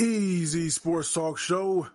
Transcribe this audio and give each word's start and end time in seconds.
Easy 0.00 0.70
Sports 0.70 1.12
Talk 1.12 1.36
Show. 1.36 1.86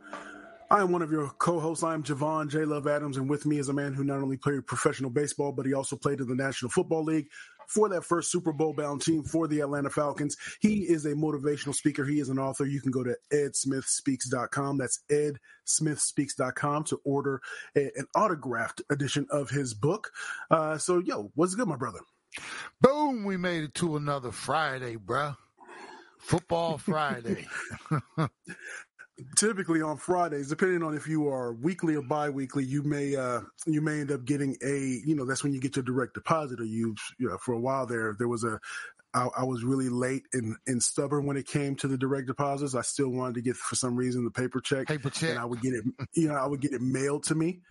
I 0.70 0.82
am 0.82 0.92
one 0.92 1.02
of 1.02 1.12
your 1.12 1.30
co-hosts. 1.40 1.84
I 1.84 1.96
am 1.96 2.04
Javon 2.04 2.50
J. 2.50 2.64
Love 2.64 2.86
Adams, 2.86 3.18
and 3.18 3.28
with 3.28 3.48
me 3.48 3.58
is 3.58 3.70
a 3.70 3.74
man 3.74 3.96
who 3.96 4.04
not 4.04 4.20
only 4.20 4.38
played 4.38 4.68
professional 4.68 5.10
baseball, 5.10 5.52
but 5.52 5.66
he 5.66 5.74
also 5.74 5.96
played 5.96 6.20
in 6.20 6.28
the 6.28 6.36
National 6.36 6.70
Football 6.70 7.04
League 7.04 7.28
for 7.68 7.90
that 7.90 8.04
first 8.06 8.32
Super 8.32 8.54
Bowl 8.54 8.74
bound 8.74 9.02
team 9.02 9.24
for 9.24 9.48
the 9.48 9.62
Atlanta 9.62 9.90
Falcons. 9.90 10.38
He 10.60 10.82
is 10.82 11.06
a 11.06 11.14
motivational 11.14 11.74
speaker. 11.74 12.06
He 12.06 12.20
is 12.20 12.30
an 12.30 12.38
author. 12.38 12.66
You 12.66 12.80
can 12.80 12.92
go 12.92 13.04
to 13.04 13.16
edsmithspeaks.com. 13.34 14.78
That's 14.78 15.00
edsmithspeaks.com 15.10 16.84
to 16.84 17.02
order 17.06 17.42
a, 17.76 17.86
an 17.96 18.06
autographed 18.16 18.84
edition 18.92 19.26
of 19.32 19.50
his 19.50 19.74
book. 19.74 20.12
Uh, 20.52 20.78
so, 20.78 21.00
yo, 21.00 21.32
what's 21.34 21.56
good, 21.56 21.68
my 21.68 21.76
brother? 21.76 22.02
Boom, 22.82 23.24
we 23.24 23.36
made 23.36 23.64
it 23.64 23.74
to 23.76 23.96
another 23.96 24.32
Friday, 24.32 24.96
bruh. 24.96 25.36
Football 26.26 26.78
Friday. 26.78 27.48
typically 29.38 29.82
on 29.82 29.98
Fridays, 29.98 30.50
depending 30.50 30.84
on 30.84 30.96
if 30.96 31.08
you 31.08 31.28
are 31.28 31.54
weekly 31.54 31.96
or 31.96 32.02
bi-weekly, 32.02 32.64
you 32.64 32.84
may 32.84 33.16
uh, 33.16 33.42
you 33.66 33.82
may 33.82 34.02
end 34.02 34.12
up 34.12 34.26
getting 34.26 34.58
a 34.64 35.02
you 35.06 35.16
know 35.16 35.26
that's 35.26 35.44
when 35.44 35.54
you 35.54 35.60
get 35.60 35.76
your 35.76 35.84
direct 35.84 36.14
deposit. 36.14 36.60
Or 36.60 36.66
you, 36.66 36.96
you 37.18 37.30
know, 37.30 37.38
for 37.38 37.54
a 37.54 37.60
while 37.60 37.86
there, 37.86 38.16
there 38.18 38.28
was 38.28 38.44
a 38.44 38.60
I, 39.14 39.28
I, 39.38 39.44
was 39.46 39.64
really 39.64 39.88
late 39.88 40.24
and, 40.34 40.58
and 40.68 40.84
stubborn 40.84 41.26
when 41.26 41.38
it 41.38 41.48
came 41.48 41.78
to 41.78 41.88
the 41.88 41.98
direct 41.98 42.28
deposits. 42.28 42.76
I 42.76 42.82
still 42.82 43.10
wanted 43.10 43.36
to 43.36 43.42
get 43.42 43.56
for 43.56 43.76
some 43.76 43.96
reason 43.96 44.26
the 44.26 44.32
paper 44.32 44.60
check. 44.60 44.88
Paper 44.88 45.10
check. 45.10 45.30
And 45.32 45.40
I 45.40 45.46
would 45.46 45.62
get 45.62 45.74
it, 45.74 45.86
you 46.14 46.28
know, 46.28 46.36
I 46.36 46.46
would 46.46 46.60
get 46.60 46.74
it 46.74 46.82
mailed 46.82 47.24
to 47.26 47.36
me, 47.36 47.62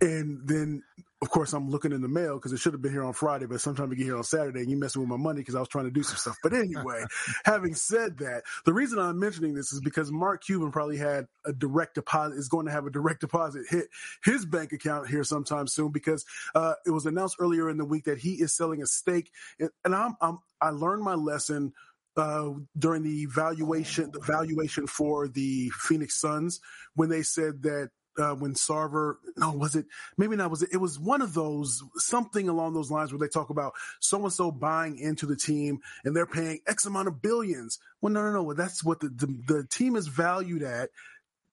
and 0.00 0.46
then 0.46 0.82
of 1.22 1.30
course, 1.30 1.52
I'm 1.52 1.70
looking 1.70 1.92
in 1.92 2.02
the 2.02 2.08
mail 2.08 2.34
because 2.34 2.52
it 2.52 2.58
should 2.58 2.72
have 2.72 2.82
been 2.82 2.90
here 2.90 3.04
on 3.04 3.12
Friday, 3.12 3.46
but 3.46 3.60
sometimes 3.60 3.88
we 3.88 3.94
get 3.94 4.06
here 4.06 4.16
on 4.16 4.24
Saturday 4.24 4.60
and 4.60 4.68
you 4.68 4.76
messing 4.76 5.00
with 5.00 5.08
my 5.08 5.16
money 5.16 5.40
because 5.40 5.54
I 5.54 5.60
was 5.60 5.68
trying 5.68 5.84
to 5.84 5.92
do 5.92 6.02
some 6.02 6.16
stuff. 6.16 6.36
But 6.42 6.52
anyway, 6.52 7.04
having 7.44 7.76
said 7.76 8.18
that, 8.18 8.42
the 8.64 8.72
reason 8.72 8.98
I'm 8.98 9.20
mentioning 9.20 9.54
this 9.54 9.72
is 9.72 9.80
because 9.80 10.10
Mark 10.10 10.42
Cuban 10.42 10.72
probably 10.72 10.96
had 10.96 11.28
a 11.46 11.52
direct 11.52 11.94
deposit, 11.94 12.38
is 12.38 12.48
going 12.48 12.66
to 12.66 12.72
have 12.72 12.86
a 12.86 12.90
direct 12.90 13.20
deposit 13.20 13.66
hit 13.70 13.86
his 14.24 14.44
bank 14.44 14.72
account 14.72 15.08
here 15.08 15.22
sometime 15.22 15.68
soon 15.68 15.92
because 15.92 16.24
uh, 16.56 16.74
it 16.84 16.90
was 16.90 17.06
announced 17.06 17.36
earlier 17.38 17.70
in 17.70 17.76
the 17.76 17.84
week 17.84 18.04
that 18.04 18.18
he 18.18 18.32
is 18.32 18.52
selling 18.52 18.82
a 18.82 18.86
stake. 18.86 19.30
And 19.60 19.94
I'm, 19.94 20.16
I'm 20.20 20.40
I 20.60 20.70
learned 20.70 21.04
my 21.04 21.14
lesson 21.14 21.72
uh, 22.16 22.50
during 22.76 23.04
the 23.04 23.26
valuation, 23.26 24.10
the 24.10 24.20
valuation 24.20 24.88
for 24.88 25.28
the 25.28 25.70
Phoenix 25.70 26.20
Suns 26.20 26.60
when 26.94 27.08
they 27.08 27.22
said 27.22 27.62
that 27.62 27.90
uh, 28.18 28.34
when 28.34 28.54
Sarver, 28.54 29.14
no, 29.36 29.52
was 29.52 29.74
it, 29.74 29.86
maybe 30.16 30.36
not, 30.36 30.50
was 30.50 30.62
it, 30.62 30.70
it 30.72 30.78
was 30.78 30.98
one 30.98 31.22
of 31.22 31.34
those, 31.34 31.82
something 31.96 32.48
along 32.48 32.74
those 32.74 32.90
lines 32.90 33.12
where 33.12 33.18
they 33.18 33.28
talk 33.28 33.50
about 33.50 33.72
so 34.00 34.22
and 34.22 34.32
so 34.32 34.50
buying 34.50 34.98
into 34.98 35.26
the 35.26 35.36
team 35.36 35.78
and 36.04 36.14
they're 36.14 36.26
paying 36.26 36.60
X 36.66 36.86
amount 36.86 37.08
of 37.08 37.22
billions. 37.22 37.78
Well, 38.00 38.12
no, 38.12 38.22
no, 38.22 38.42
no. 38.42 38.52
That's 38.54 38.84
what 38.84 39.00
the, 39.00 39.08
the, 39.08 39.26
the 39.46 39.66
team 39.70 39.96
is 39.96 40.08
valued 40.08 40.62
at. 40.62 40.90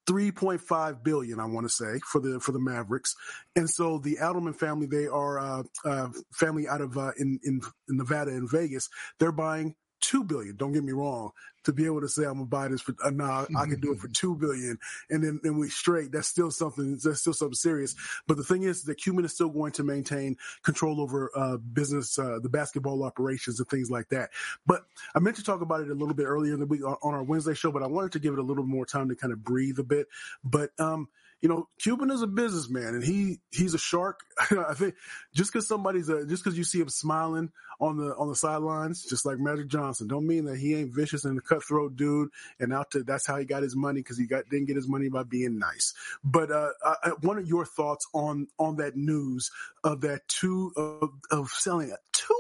3.5 0.08 1.04
billion, 1.04 1.40
I 1.40 1.46
want 1.46 1.68
to 1.68 1.70
say, 1.70 2.00
for 2.04 2.20
the 2.20 2.40
for 2.40 2.52
the 2.52 2.60
Mavericks, 2.60 3.14
and 3.56 3.70
so 3.70 4.00
the 4.00 4.18
Adelman 4.20 4.56
family, 4.56 4.88
they 4.88 5.06
are 5.06 5.38
uh, 5.38 5.64
uh, 5.86 6.08
family 6.34 6.68
out 6.68 6.82
of 6.82 6.98
uh, 6.98 7.12
in, 7.20 7.40
in 7.44 7.62
in 7.88 7.98
Nevada 7.98 8.32
and 8.32 8.50
Vegas. 8.50 8.90
They're 9.20 9.32
buying 9.32 9.76
two 10.02 10.23
billion. 10.23 10.55
Don't 10.55 10.72
get 10.72 10.83
me 10.83 10.92
wrong. 10.92 11.31
To 11.66 11.73
be 11.73 11.86
able 11.86 12.00
to 12.02 12.08
say 12.08 12.23
I'm 12.23 12.36
gonna 12.36 12.45
buy 12.45 12.67
this 12.69 12.81
for 12.81 12.95
uh, 13.03 13.09
nah, 13.09 13.45
I 13.55 13.66
can 13.66 13.81
do 13.81 13.92
it 13.92 14.00
for 14.00 14.08
two 14.08 14.33
billion, 14.36 14.80
and 15.09 15.22
then 15.22 15.42
then 15.44 15.58
we 15.58 15.67
straight. 15.69 16.11
That's 16.11 16.28
still 16.28 16.52
something. 16.52 16.97
That's 17.03 17.19
still 17.19 17.33
something 17.33 17.53
serious. 17.53 17.95
But 18.27 18.38
the 18.38 18.44
thing 18.44 18.64
is 18.64 18.83
that 18.83 18.95
Cuban 18.95 19.25
is 19.25 19.33
still 19.33 19.50
going 19.50 19.73
to 19.73 19.83
maintain 19.83 20.38
control 20.64 21.02
over 21.02 21.30
uh, 21.36 21.58
business, 21.58 22.17
uh, 22.17 22.39
the 22.42 22.50
basketball 22.50 23.03
operations, 23.03 23.59
and 23.59 23.67
things 23.67 23.92
like 23.92 24.08
that. 24.09 24.30
But 24.66 24.83
I 25.14 25.20
meant 25.20 25.36
to 25.36 25.44
talk 25.44 25.61
about 25.61 25.81
it 25.81 25.89
a 25.89 25.94
little 25.94 26.16
bit 26.16 26.25
earlier 26.25 26.53
in 26.53 26.61
the 26.61 26.66
week 26.66 26.83
on, 26.83 26.95
on 27.03 27.14
our 27.14 27.23
Wednesday 27.23 27.53
show, 27.53 27.72
but 27.72 27.83
I 27.83 27.88
wanted 27.88 28.14
to 28.14 28.20
give 28.20 28.33
it 28.33 28.39
a 28.39 28.44
little 28.44 28.66
more 28.66 28.86
time 28.86 29.09
to 29.09 29.16
kind 29.16 29.33
of 29.33 29.44
breathe 29.44 29.80
a 29.80 29.83
bit. 29.83 30.08
But 30.45 30.72
um, 30.80 31.09
you 31.42 31.48
know, 31.48 31.68
Cuban 31.80 32.12
is 32.12 32.22
a 32.22 32.28
businessman 32.28 32.95
and 32.95 33.04
he 33.04 33.40
he's 33.52 33.73
a 33.73 33.78
shark. 33.78 34.20
I 34.52 34.73
think 34.73 34.95
just 35.34 35.52
because 35.52 35.68
somebody's 35.68 36.10
a 36.10 36.26
just 36.26 36.44
because 36.44 36.58
you 36.58 36.64
see 36.64 36.80
him 36.82 36.89
smiling 36.89 37.52
on 37.80 37.98
the 37.98 38.14
on 38.16 38.27
the 38.27 38.36
sidelines, 38.36 39.05
just 39.05 39.26
like 39.26 39.39
Magic 39.39 39.67
Johnson, 39.67 40.08
don't 40.08 40.27
mean 40.27 40.45
that 40.45 40.58
he 40.58 40.76
ain't 40.76 40.94
vicious 40.94 41.26
and 41.26 41.38
a 41.38 41.42
cutthroat 41.42 41.95
dude. 41.95 42.30
And 42.60 42.73
out 42.73 42.92
to 42.92 43.04
that's 43.04 43.26
how 43.26 43.38
he 43.38 43.45
got 43.45 43.64
his 43.64 43.76
money 43.76 44.02
because 44.02 44.17
he 44.17 44.26
got 44.26 44.50
didn't 44.50 44.67
get 44.67 44.76
his 44.76 44.88
money 44.88 45.10
by 45.10 45.23
being 45.23 45.60
nice. 45.60 45.94
But 46.23 46.52
uh, 46.52 46.72
I, 46.83 47.11
one 47.22 47.38
of 47.38 47.48
your 47.48 47.66
thoughts 47.66 48.08
on 48.14 48.48
on 48.58 48.77
that 48.77 48.98
news 48.98 49.52
of 49.83 50.02
that 50.02 50.27
two 50.27 50.73
of, 50.76 51.10
of 51.32 51.50
selling 51.50 51.89
it 51.89 52.00
two 52.11 52.36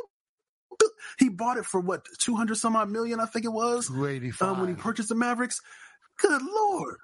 he 1.17 1.29
bought 1.29 1.57
it 1.57 1.65
for 1.65 1.79
what 1.79 2.05
two 2.17 2.35
hundred 2.35 2.55
some 2.55 2.75
odd 2.75 2.89
million, 2.89 3.19
I 3.19 3.25
think 3.25 3.45
it 3.45 3.49
was. 3.49 3.87
Two 3.87 4.05
eighty 4.05 4.31
five 4.31 4.53
um, 4.53 4.61
when 4.61 4.69
he 4.69 4.75
purchased 4.75 5.09
the 5.09 5.15
Mavericks. 5.15 5.61
Good 6.17 6.41
lord. 6.41 6.97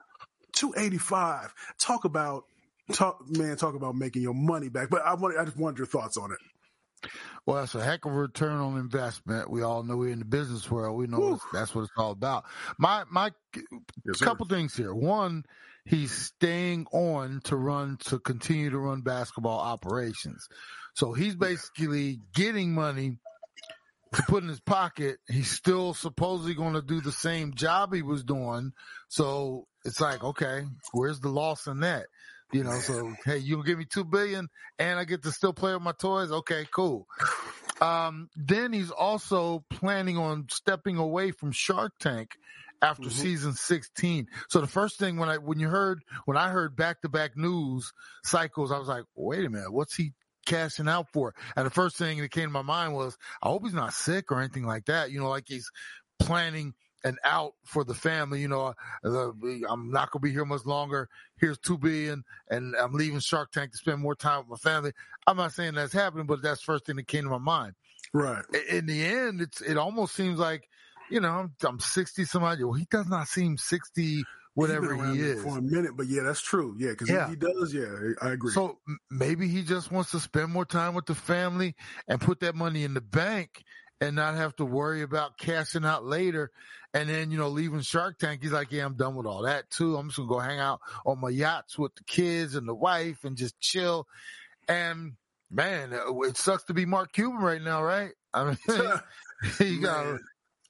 285. 0.55 1.53
Talk 1.79 2.05
about 2.05 2.45
talk 2.93 3.23
man, 3.29 3.57
talk 3.57 3.75
about 3.75 3.95
making 3.95 4.21
your 4.21 4.33
money 4.33 4.69
back. 4.69 4.89
But 4.89 5.05
I 5.05 5.13
want 5.13 5.37
I 5.37 5.45
just 5.45 5.57
wanted 5.57 5.77
your 5.77 5.87
thoughts 5.87 6.17
on 6.17 6.31
it. 6.31 6.39
Well, 7.45 7.57
that's 7.57 7.75
a 7.75 7.83
heck 7.83 8.05
of 8.05 8.11
a 8.11 8.15
return 8.15 8.57
on 8.57 8.77
investment. 8.77 9.49
We 9.49 9.61
all 9.61 9.83
know 9.83 9.97
we're 9.97 10.11
in 10.11 10.19
the 10.19 10.25
business 10.25 10.69
world. 10.69 10.97
We 10.97 11.05
know 11.05 11.39
that's 11.53 11.75
what 11.75 11.83
it's 11.83 11.91
all 11.97 12.11
about. 12.11 12.45
My 12.79 13.03
my 13.11 13.31
yes, 14.05 14.19
couple 14.19 14.47
things 14.47 14.75
here. 14.75 14.93
One, 14.93 15.43
he's 15.85 16.11
staying 16.11 16.87
on 16.91 17.41
to 17.45 17.55
run 17.55 17.97
to 18.05 18.19
continue 18.19 18.71
to 18.71 18.79
run 18.79 19.01
basketball 19.01 19.59
operations. 19.59 20.47
So 20.95 21.13
he's 21.13 21.35
basically 21.35 22.19
getting 22.33 22.73
money 22.73 23.19
to 24.13 24.23
put 24.23 24.41
in 24.41 24.49
his 24.49 24.61
pocket. 24.61 25.17
He's 25.27 25.51
still 25.51 25.93
supposedly 25.93 26.55
going 26.55 26.73
to 26.73 26.81
do 26.81 27.01
the 27.01 27.11
same 27.11 27.53
job 27.53 27.93
he 27.93 28.01
was 28.01 28.23
doing. 28.23 28.71
So 29.09 29.67
it's 29.85 30.01
like, 30.01 30.23
okay, 30.23 30.63
where's 30.91 31.19
the 31.19 31.29
loss 31.29 31.67
in 31.67 31.81
that? 31.81 32.07
You 32.51 32.63
know, 32.63 32.79
so 32.79 33.13
hey, 33.23 33.37
you 33.37 33.63
give 33.63 33.77
me 33.77 33.85
two 33.85 34.03
billion 34.03 34.49
and 34.77 34.99
I 34.99 35.05
get 35.05 35.23
to 35.23 35.31
still 35.31 35.53
play 35.53 35.73
with 35.73 35.81
my 35.81 35.93
toys. 35.93 36.31
Okay, 36.31 36.65
cool. 36.73 37.07
Um, 37.81 38.29
then 38.35 38.71
he's 38.71 38.91
also 38.91 39.65
planning 39.69 40.17
on 40.17 40.47
stepping 40.49 40.97
away 40.97 41.31
from 41.31 41.51
Shark 41.51 41.93
Tank 41.99 42.31
after 42.81 43.03
mm-hmm. 43.03 43.21
season 43.21 43.53
16. 43.53 44.27
So 44.47 44.61
the 44.61 44.67
first 44.67 44.97
thing 44.97 45.17
when 45.17 45.29
I 45.29 45.37
when 45.37 45.59
you 45.59 45.67
heard 45.67 46.03
when 46.25 46.37
I 46.37 46.49
heard 46.49 46.75
back 46.75 47.01
to 47.01 47.09
back 47.09 47.35
news 47.35 47.91
cycles, 48.23 48.71
I 48.71 48.79
was 48.79 48.87
like, 48.87 49.03
wait 49.15 49.45
a 49.45 49.49
minute, 49.49 49.73
what's 49.73 49.95
he 49.95 50.13
cashing 50.45 50.87
out 50.87 51.07
for? 51.11 51.33
And 51.55 51.65
the 51.65 51.71
first 51.71 51.97
thing 51.97 52.19
that 52.19 52.31
came 52.31 52.45
to 52.45 52.53
my 52.53 52.61
mind 52.61 52.93
was, 52.93 53.17
I 53.41 53.49
hope 53.49 53.63
he's 53.63 53.73
not 53.73 53.93
sick 53.93 54.31
or 54.31 54.39
anything 54.39 54.65
like 54.65 54.85
that. 54.85 55.11
You 55.11 55.19
know, 55.19 55.29
like 55.29 55.47
he's 55.47 55.69
planning 56.19 56.73
an 57.05 57.17
out 57.23 57.53
for 57.63 57.83
the 57.83 57.93
family. 57.93 58.41
You 58.41 58.49
know, 58.49 58.73
I'm 59.03 59.91
not 59.91 60.11
going 60.11 60.19
to 60.21 60.27
be 60.27 60.31
here 60.31 60.43
much 60.43 60.65
longer. 60.65 61.07
Here's 61.37 61.59
two 61.59 61.77
billion, 61.77 62.25
and 62.49 62.75
I'm 62.75 62.93
leaving 62.93 63.19
Shark 63.19 63.51
Tank 63.51 63.71
to 63.71 63.77
spend 63.77 64.01
more 64.01 64.15
time 64.15 64.39
with 64.39 64.49
my 64.49 64.69
family. 64.69 64.91
I'm 65.27 65.37
not 65.37 65.53
saying 65.53 65.75
that's 65.75 65.93
happening, 65.93 66.25
but 66.25 66.41
that's 66.41 66.59
the 66.59 66.65
first 66.65 66.85
thing 66.85 66.97
that 66.97 67.07
came 67.07 67.23
to 67.23 67.29
my 67.29 67.37
mind. 67.37 67.75
Right. 68.11 68.43
In 68.69 68.87
the 68.87 69.05
end, 69.05 69.41
it's 69.41 69.61
it 69.61 69.77
almost 69.77 70.15
seems 70.15 70.39
like, 70.39 70.67
you 71.09 71.19
know, 71.19 71.29
I'm, 71.29 71.53
I'm 71.63 71.79
60 71.79 72.25
some 72.25 72.43
odd. 72.43 72.57
He 72.57 72.87
does 72.89 73.07
not 73.07 73.27
seem 73.27 73.57
60 73.57 74.23
whatever 74.55 74.95
he 75.11 75.19
is 75.19 75.43
for 75.43 75.59
a 75.59 75.61
minute. 75.61 75.91
But 75.95 76.07
yeah, 76.07 76.23
that's 76.23 76.41
true. 76.41 76.75
Yeah, 76.79 76.91
because 76.91 77.09
yeah. 77.09 77.25
he, 77.25 77.31
he, 77.31 77.35
does. 77.35 77.73
Yeah, 77.73 78.13
I 78.21 78.31
agree. 78.31 78.51
So 78.51 78.79
maybe 79.11 79.47
he 79.47 79.61
just 79.61 79.91
wants 79.91 80.11
to 80.11 80.19
spend 80.19 80.51
more 80.51 80.65
time 80.65 80.95
with 80.95 81.05
the 81.05 81.15
family 81.15 81.75
and 82.07 82.19
put 82.19 82.39
that 82.39 82.55
money 82.55 82.83
in 82.83 82.93
the 82.93 83.01
bank 83.01 83.63
and 84.05 84.15
not 84.15 84.35
have 84.35 84.55
to 84.57 84.65
worry 84.65 85.01
about 85.01 85.37
cashing 85.37 85.85
out 85.85 86.05
later. 86.05 86.51
And 86.93 87.09
then, 87.09 87.29
you 87.29 87.37
know, 87.37 87.49
leaving 87.49 87.81
Shark 87.81 88.19
Tank, 88.19 88.41
he's 88.41 88.51
like, 88.51 88.71
yeah, 88.71 88.85
I'm 88.85 88.95
done 88.95 89.15
with 89.15 89.25
all 89.25 89.43
that 89.43 89.69
too. 89.69 89.97
I'm 89.97 90.07
just 90.07 90.17
going 90.17 90.29
to 90.29 90.33
go 90.33 90.39
hang 90.39 90.59
out 90.59 90.79
on 91.05 91.19
my 91.19 91.29
yachts 91.29 91.77
with 91.77 91.93
the 91.95 92.03
kids 92.05 92.55
and 92.55 92.67
the 92.67 92.75
wife 92.75 93.25
and 93.25 93.35
just 93.35 93.59
chill. 93.59 94.07
And 94.69 95.13
man, 95.51 95.93
uh, 95.93 96.17
it 96.21 96.37
sucks 96.37 96.63
to 96.65 96.73
be 96.73 96.85
Mark 96.85 97.11
Cuban 97.11 97.39
right 97.39 97.61
now, 97.61 97.83
right? 97.83 98.11
I 98.33 98.45
mean, 98.45 98.57
you 99.59 99.81
got 99.81 100.19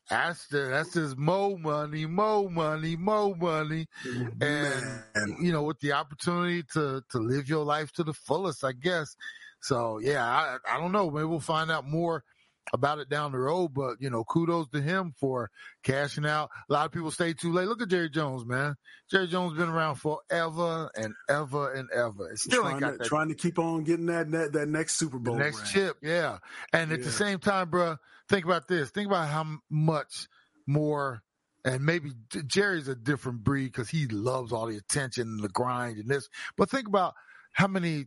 that's 0.10 0.48
the, 0.48 0.68
that's 0.70 0.94
just 0.94 1.18
more 1.18 1.58
money, 1.58 2.06
more 2.06 2.50
money, 2.50 2.96
more 2.96 3.36
money, 3.36 3.88
and 4.06 4.40
Man. 4.40 5.38
you 5.42 5.52
know, 5.52 5.64
with 5.64 5.80
the 5.80 5.94
opportunity 5.94 6.64
to 6.74 7.02
to 7.12 7.18
live 7.18 7.50
your 7.50 7.66
life 7.66 7.92
to 7.94 8.04
the 8.04 8.14
fullest, 8.14 8.64
I 8.64 8.74
guess. 8.74 9.16
So 9.62 10.00
yeah, 10.00 10.24
I 10.24 10.58
I 10.70 10.80
don't 10.80 10.92
know. 10.92 11.10
Maybe 11.10 11.26
we'll 11.26 11.40
find 11.40 11.72
out 11.72 11.88
more 11.88 12.24
about 12.74 13.00
it 13.00 13.10
down 13.10 13.32
the 13.32 13.38
road, 13.38 13.74
but 13.74 13.98
you 14.00 14.10
know, 14.10 14.24
kudos 14.24 14.68
to 14.70 14.82
him 14.82 15.14
for 15.20 15.50
cashing 15.84 16.26
out. 16.26 16.50
A 16.70 16.74
lot 16.74 16.86
of 16.86 16.92
people 16.92 17.12
stay 17.12 17.34
too 17.34 17.52
late. 17.52 17.68
Look 17.68 17.82
at 17.82 17.90
Jerry 17.90 18.10
Jones, 18.10 18.46
man. 18.46 18.76
Jerry 19.10 19.28
Jones 19.28 19.58
been 19.58 19.70
around 19.70 19.96
forever 19.96 20.90
and 20.96 21.14
ever 21.30 21.74
and 21.74 21.90
ever. 21.92 22.32
It 22.32 22.40
still 22.40 22.62
trying 22.62 22.74
ain't 22.74 22.82
got 22.82 23.04
to. 23.04 23.10
Trying 23.10 23.30
to 23.30 23.36
keep 23.36 23.60
on 23.60 23.84
getting 23.84 24.08
that 24.08 24.32
that, 24.32 24.54
that 24.54 24.68
next 24.68 24.98
Super 24.98 25.20
Bowl, 25.20 25.36
the 25.36 25.44
next 25.44 25.72
chip, 25.72 25.98
yeah. 26.02 26.40
And 26.74 26.92
at 26.92 27.04
the 27.04 27.12
same 27.12 27.40
time, 27.40 27.70
bro, 27.70 27.98
think 28.30 28.46
about 28.46 28.68
this. 28.68 28.90
Think 28.90 29.08
about 29.08 29.30
how 29.30 29.46
much 29.70 30.28
more. 30.66 31.22
And 31.64 31.84
maybe 31.84 32.12
Jerry's 32.46 32.88
a 32.88 32.96
different 32.96 33.44
breed 33.44 33.72
because 33.72 33.90
he 33.90 34.06
loves 34.06 34.52
all 34.52 34.68
the 34.68 34.78
attention 34.78 35.24
and 35.24 35.44
the 35.44 35.50
grind 35.50 35.98
and 35.98 36.08
this. 36.08 36.30
But 36.56 36.70
think 36.70 36.88
about 36.88 37.16
how 37.54 37.66
many 37.68 38.06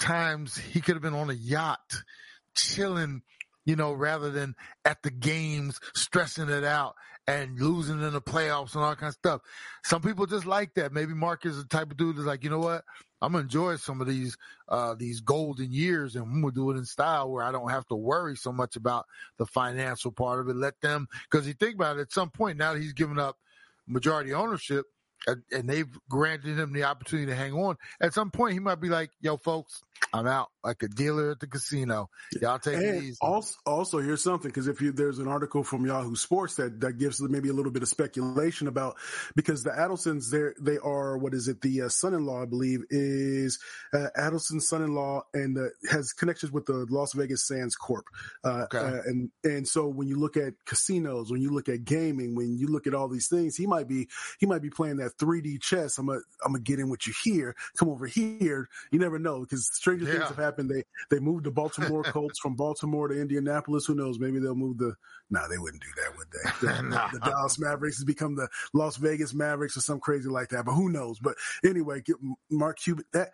times 0.00 0.56
he 0.56 0.80
could 0.80 0.94
have 0.94 1.02
been 1.02 1.14
on 1.14 1.30
a 1.30 1.34
yacht, 1.34 2.02
chilling 2.56 3.22
you 3.68 3.76
know, 3.76 3.92
rather 3.92 4.30
than 4.30 4.54
at 4.86 5.02
the 5.02 5.10
games 5.10 5.78
stressing 5.94 6.48
it 6.48 6.64
out 6.64 6.94
and 7.26 7.60
losing 7.60 8.00
in 8.00 8.14
the 8.14 8.20
playoffs 8.22 8.74
and 8.74 8.82
all 8.82 8.96
kind 8.96 9.10
of 9.10 9.14
stuff. 9.14 9.42
Some 9.84 10.00
people 10.00 10.24
just 10.24 10.46
like 10.46 10.72
that. 10.76 10.90
Maybe 10.90 11.12
Mark 11.12 11.44
is 11.44 11.58
the 11.58 11.68
type 11.68 11.90
of 11.90 11.98
dude 11.98 12.16
that's 12.16 12.26
like, 12.26 12.42
you 12.42 12.48
know 12.48 12.60
what? 12.60 12.82
I'm 13.20 13.32
gonna 13.32 13.42
enjoy 13.42 13.76
some 13.76 14.00
of 14.00 14.06
these 14.06 14.38
uh, 14.70 14.94
these 14.94 15.20
golden 15.20 15.70
years, 15.70 16.16
and 16.16 16.24
gonna 16.40 16.50
do 16.50 16.70
it 16.70 16.78
in 16.78 16.86
style 16.86 17.30
where 17.30 17.44
I 17.44 17.52
don't 17.52 17.68
have 17.68 17.86
to 17.88 17.94
worry 17.94 18.36
so 18.36 18.52
much 18.52 18.74
about 18.76 19.04
the 19.36 19.44
financial 19.44 20.12
part 20.12 20.40
of 20.40 20.48
it. 20.48 20.56
Let 20.56 20.80
them, 20.80 21.06
because 21.30 21.46
you 21.46 21.52
think 21.52 21.74
about 21.74 21.98
it, 21.98 22.00
at 22.00 22.12
some 22.12 22.30
point 22.30 22.56
now 22.56 22.72
that 22.72 22.80
he's 22.80 22.94
given 22.94 23.18
up 23.18 23.36
majority 23.86 24.32
ownership, 24.32 24.86
and 25.50 25.68
they've 25.68 25.88
granted 26.08 26.58
him 26.58 26.72
the 26.72 26.84
opportunity 26.84 27.26
to 27.26 27.34
hang 27.34 27.52
on. 27.52 27.76
At 28.00 28.14
some 28.14 28.30
point, 28.30 28.54
he 28.54 28.60
might 28.60 28.80
be 28.80 28.88
like, 28.88 29.10
"Yo, 29.20 29.36
folks, 29.36 29.82
I'm 30.12 30.26
out 30.26 30.48
like 30.64 30.82
a 30.82 30.88
dealer 30.88 31.32
at 31.32 31.40
the 31.40 31.46
casino. 31.46 32.10
Y'all 32.40 32.58
take 32.58 32.76
and 32.76 32.84
it 32.84 33.02
easy." 33.02 33.18
Also, 33.20 33.54
also 33.66 33.98
here's 33.98 34.22
something 34.22 34.48
because 34.48 34.68
if 34.68 34.80
you, 34.80 34.92
there's 34.92 35.18
an 35.18 35.28
article 35.28 35.62
from 35.62 35.86
Yahoo 35.86 36.16
Sports 36.16 36.56
that 36.56 36.80
that 36.80 36.98
gives 36.98 37.20
maybe 37.20 37.48
a 37.48 37.52
little 37.52 37.72
bit 37.72 37.82
of 37.82 37.88
speculation 37.88 38.68
about 38.68 38.96
because 39.34 39.62
the 39.62 39.70
Adelsons, 39.70 40.30
they 40.30 40.72
they 40.72 40.78
are 40.78 41.18
what 41.18 41.34
is 41.34 41.48
it? 41.48 41.60
The 41.60 41.82
uh, 41.82 41.88
son-in-law, 41.88 42.42
I 42.42 42.46
believe, 42.46 42.80
is 42.90 43.58
uh, 43.92 44.06
Adelson's 44.16 44.68
son-in-law 44.68 45.22
and 45.34 45.58
uh, 45.58 45.62
has 45.90 46.12
connections 46.12 46.52
with 46.52 46.66
the 46.66 46.86
Las 46.88 47.12
Vegas 47.14 47.46
Sands 47.46 47.76
Corp. 47.76 48.04
Uh, 48.44 48.64
okay. 48.64 48.78
Uh, 48.78 49.00
and 49.06 49.30
and 49.44 49.68
so 49.68 49.88
when 49.88 50.08
you 50.08 50.18
look 50.18 50.36
at 50.36 50.54
casinos, 50.66 51.30
when 51.30 51.40
you 51.40 51.50
look 51.50 51.68
at 51.68 51.84
gaming, 51.84 52.34
when 52.34 52.56
you 52.56 52.68
look 52.68 52.86
at 52.86 52.94
all 52.94 53.08
these 53.08 53.28
things, 53.28 53.56
he 53.56 53.66
might 53.66 53.88
be 53.88 54.08
he 54.38 54.46
might 54.46 54.62
be 54.62 54.70
playing 54.70 54.96
that 54.96 55.17
3D 55.18 55.60
chess. 55.60 55.98
I'm 55.98 56.06
gonna 56.06 56.20
I'm 56.44 56.52
gonna 56.52 56.62
get 56.62 56.78
in 56.78 56.88
with 56.88 57.06
you 57.06 57.12
here. 57.24 57.54
Come 57.78 57.88
over 57.88 58.06
here. 58.06 58.68
You 58.90 58.98
never 58.98 59.18
know 59.18 59.40
because 59.40 59.66
stranger 59.72 60.04
yeah. 60.04 60.12
things 60.12 60.28
have 60.28 60.36
happened. 60.36 60.70
They 60.70 60.84
they 61.10 61.20
moved 61.20 61.44
the 61.44 61.50
Baltimore 61.50 62.02
Colts 62.04 62.38
from 62.38 62.54
Baltimore 62.54 63.08
to 63.08 63.20
Indianapolis. 63.20 63.86
Who 63.86 63.94
knows? 63.94 64.18
Maybe 64.18 64.38
they'll 64.38 64.54
move 64.54 64.78
the. 64.78 64.94
No, 65.30 65.40
nah, 65.40 65.48
they 65.48 65.58
wouldn't 65.58 65.82
do 65.82 65.88
that, 66.02 66.16
would 66.16 66.26
they? 66.32 66.68
The, 66.68 66.82
nah. 66.82 67.08
the, 67.12 67.20
Dallas 67.20 67.58
Mavericks 67.58 67.98
has 67.98 68.04
become 68.04 68.34
the 68.34 68.48
Las 68.72 68.96
Vegas 68.96 69.34
Mavericks 69.34 69.76
or 69.76 69.80
some 69.80 70.00
crazy 70.00 70.28
like 70.28 70.48
that. 70.48 70.64
But 70.64 70.72
who 70.72 70.88
knows? 70.88 71.18
But 71.18 71.34
anyway, 71.64 72.00
get 72.00 72.16
Mark 72.50 72.78
Cuban. 72.78 73.04
That 73.12 73.30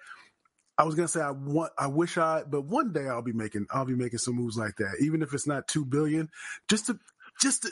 I 0.76 0.84
was 0.84 0.94
gonna 0.94 1.08
say 1.08 1.20
I 1.20 1.30
want. 1.30 1.72
I 1.78 1.86
wish 1.86 2.18
I, 2.18 2.42
but 2.42 2.62
one 2.62 2.92
day 2.92 3.08
I'll 3.08 3.22
be 3.22 3.32
making. 3.32 3.66
I'll 3.70 3.84
be 3.84 3.94
making 3.94 4.18
some 4.18 4.34
moves 4.34 4.56
like 4.56 4.76
that, 4.76 4.96
even 5.00 5.22
if 5.22 5.32
it's 5.32 5.46
not 5.46 5.68
two 5.68 5.84
billion. 5.84 6.30
Just 6.68 6.86
to, 6.86 6.98
just 7.40 7.62
to. 7.62 7.70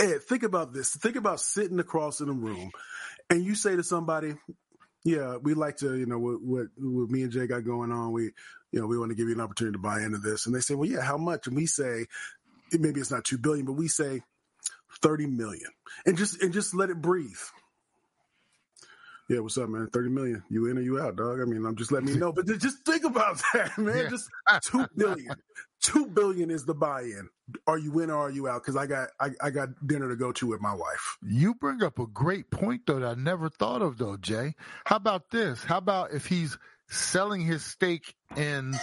Ed, 0.00 0.22
think 0.22 0.42
about 0.42 0.72
this. 0.72 0.94
Think 0.96 1.16
about 1.16 1.40
sitting 1.40 1.78
across 1.78 2.20
in 2.20 2.28
a 2.28 2.32
room 2.32 2.70
and 3.30 3.44
you 3.44 3.54
say 3.54 3.76
to 3.76 3.82
somebody, 3.82 4.34
yeah, 5.04 5.36
we 5.36 5.54
like 5.54 5.78
to, 5.78 5.96
you 5.96 6.06
know, 6.06 6.18
what, 6.18 6.42
what, 6.42 6.66
what, 6.78 7.10
me 7.10 7.22
and 7.22 7.32
Jay 7.32 7.46
got 7.46 7.64
going 7.64 7.90
on, 7.90 8.12
we, 8.12 8.24
you 8.70 8.80
know, 8.80 8.86
we 8.86 8.98
want 8.98 9.10
to 9.10 9.16
give 9.16 9.28
you 9.28 9.34
an 9.34 9.40
opportunity 9.40 9.74
to 9.74 9.82
buy 9.82 10.00
into 10.00 10.18
this. 10.18 10.46
And 10.46 10.54
they 10.54 10.60
say, 10.60 10.74
well, 10.74 10.88
yeah, 10.88 11.02
how 11.02 11.16
much? 11.16 11.46
And 11.46 11.56
we 11.56 11.66
say, 11.66 12.06
maybe 12.72 13.00
it's 13.00 13.10
not 13.10 13.24
two 13.24 13.38
billion, 13.38 13.66
but 13.66 13.72
we 13.72 13.88
say 13.88 14.22
30 15.00 15.26
million 15.26 15.70
and 16.06 16.16
just, 16.16 16.40
and 16.42 16.52
just 16.52 16.74
let 16.74 16.90
it 16.90 17.00
breathe. 17.00 17.30
Yeah, 19.28 19.38
what's 19.40 19.56
up, 19.56 19.68
man? 19.68 19.88
30 19.92 20.10
million. 20.10 20.42
You 20.50 20.66
in 20.66 20.78
or 20.78 20.82
you 20.82 21.00
out, 21.00 21.16
dog? 21.16 21.40
I 21.40 21.44
mean, 21.44 21.64
I'm 21.64 21.76
just 21.76 21.90
letting 21.90 22.12
me 22.12 22.16
know. 22.16 22.32
But 22.32 22.46
just 22.58 22.84
think 22.84 23.04
about 23.04 23.40
that, 23.54 23.78
man. 23.78 23.96
Yeah. 23.96 24.08
Just 24.08 24.28
two 24.64 24.86
billion. 24.96 25.34
Two 25.82 26.06
billion 26.06 26.50
is 26.50 26.64
the 26.64 26.74
buy-in. 26.74 27.28
Are 27.66 27.76
you 27.76 28.00
in 28.00 28.10
or 28.10 28.28
are 28.28 28.30
you 28.30 28.48
out? 28.48 28.62
Because 28.62 28.76
I 28.76 28.86
got 28.86 29.08
I, 29.20 29.30
I 29.40 29.50
got 29.50 29.68
dinner 29.86 30.08
to 30.08 30.16
go 30.16 30.32
to 30.32 30.46
with 30.46 30.60
my 30.60 30.72
wife. 30.72 31.18
You 31.22 31.54
bring 31.54 31.82
up 31.82 31.98
a 31.98 32.06
great 32.06 32.50
point 32.50 32.82
though 32.86 33.00
that 33.00 33.18
I 33.18 33.20
never 33.20 33.48
thought 33.48 33.82
of 33.82 33.98
though, 33.98 34.16
Jay. 34.16 34.54
How 34.84 34.96
about 34.96 35.30
this? 35.30 35.62
How 35.62 35.78
about 35.78 36.12
if 36.12 36.26
he's 36.26 36.56
selling 36.88 37.40
his 37.40 37.64
stake 37.64 38.14
in 38.36 38.74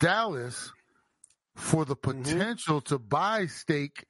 Dallas 0.00 0.72
for 1.54 1.84
the 1.84 1.96
mm-hmm. 1.96 2.22
potential 2.22 2.80
mm-hmm. 2.80 2.94
to 2.94 2.98
buy 2.98 3.46
stake 3.46 4.06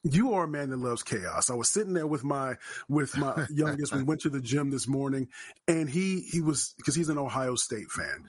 You 0.04 0.34
are 0.34 0.44
a 0.44 0.48
man 0.48 0.70
that 0.70 0.78
loves 0.78 1.02
chaos. 1.02 1.50
I 1.50 1.54
was 1.54 1.70
sitting 1.70 1.92
there 1.94 2.06
with 2.06 2.24
my 2.24 2.56
with 2.88 3.16
my 3.16 3.46
youngest. 3.50 3.94
We 3.94 4.02
went 4.02 4.22
to 4.22 4.30
the 4.30 4.40
gym 4.40 4.70
this 4.70 4.88
morning, 4.88 5.28
and 5.68 5.88
he 5.88 6.20
he 6.20 6.40
was 6.40 6.74
because 6.76 6.94
he's 6.94 7.08
an 7.08 7.18
Ohio 7.18 7.54
State 7.54 7.88
fan, 7.90 8.24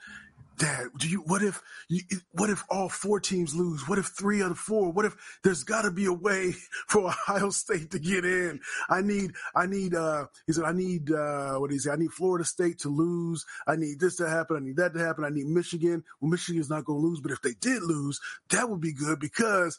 Dad, 0.56 0.86
do 0.96 1.08
you? 1.08 1.18
What 1.26 1.42
if? 1.42 1.60
You, 1.88 2.02
What 2.32 2.50
if 2.50 2.62
all 2.70 2.88
four 2.88 3.18
teams 3.18 3.54
lose? 3.56 3.88
What 3.88 3.98
if 3.98 4.06
three 4.06 4.42
out 4.42 4.52
of 4.52 4.58
four? 4.58 4.92
What 4.92 5.04
if 5.04 5.16
there's 5.42 5.64
got 5.64 5.82
to 5.82 5.90
be 5.90 6.04
a 6.06 6.12
way 6.12 6.52
for 6.88 7.06
Ohio 7.08 7.50
State 7.50 7.90
to 7.90 7.98
get 7.98 8.24
in? 8.24 8.60
I 8.88 9.00
need. 9.00 9.32
I 9.54 9.66
need. 9.66 9.94
uh 9.94 10.26
He 10.46 10.52
said, 10.52 10.64
I 10.64 10.72
need. 10.72 11.10
uh 11.10 11.56
What 11.56 11.72
is 11.72 11.84
he? 11.84 11.90
I 11.90 11.96
need 11.96 12.12
Florida 12.12 12.44
State 12.44 12.78
to 12.80 12.88
lose. 12.88 13.44
I 13.66 13.74
need 13.76 13.98
this 13.98 14.16
to 14.16 14.28
happen. 14.28 14.56
I 14.56 14.60
need 14.60 14.76
that 14.76 14.94
to 14.94 15.00
happen. 15.00 15.24
I 15.24 15.30
need 15.30 15.46
Michigan. 15.46 16.04
Well, 16.20 16.30
Michigan's 16.30 16.70
not 16.70 16.84
going 16.84 17.00
to 17.00 17.06
lose, 17.06 17.20
but 17.20 17.32
if 17.32 17.42
they 17.42 17.54
did 17.54 17.82
lose, 17.82 18.20
that 18.50 18.70
would 18.70 18.80
be 18.80 18.92
good 18.92 19.18
because 19.18 19.78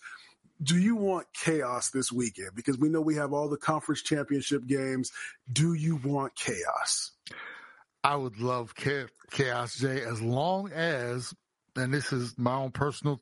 do 0.62 0.78
you 0.78 0.96
want 0.96 1.28
chaos 1.34 1.90
this 1.90 2.12
weekend? 2.12 2.52
Because 2.56 2.78
we 2.78 2.90
know 2.90 3.02
we 3.02 3.16
have 3.16 3.34
all 3.34 3.50
the 3.50 3.58
conference 3.58 4.02
championship 4.02 4.66
games. 4.66 5.12
Do 5.52 5.74
you 5.74 5.98
want 5.98 6.36
chaos? 6.36 7.12
I 8.04 8.16
would 8.16 8.40
love 8.40 8.76
Chaos 8.76 9.76
J 9.76 10.04
as 10.04 10.22
long 10.22 10.72
as, 10.72 11.34
and 11.76 11.92
this 11.92 12.14
is 12.14 12.38
my 12.38 12.54
own 12.54 12.70
personal 12.70 13.20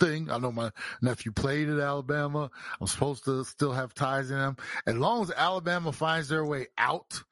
thing. 0.00 0.30
I 0.30 0.38
know 0.38 0.50
my 0.50 0.70
nephew 1.02 1.30
played 1.30 1.68
at 1.68 1.78
Alabama. 1.78 2.50
I'm 2.80 2.86
supposed 2.86 3.26
to 3.26 3.44
still 3.44 3.72
have 3.72 3.92
ties 3.92 4.30
in 4.30 4.38
them. 4.38 4.56
As 4.86 4.94
long 4.94 5.22
as 5.22 5.30
Alabama 5.30 5.92
finds 5.92 6.30
their 6.30 6.44
way 6.44 6.68
out 6.78 7.22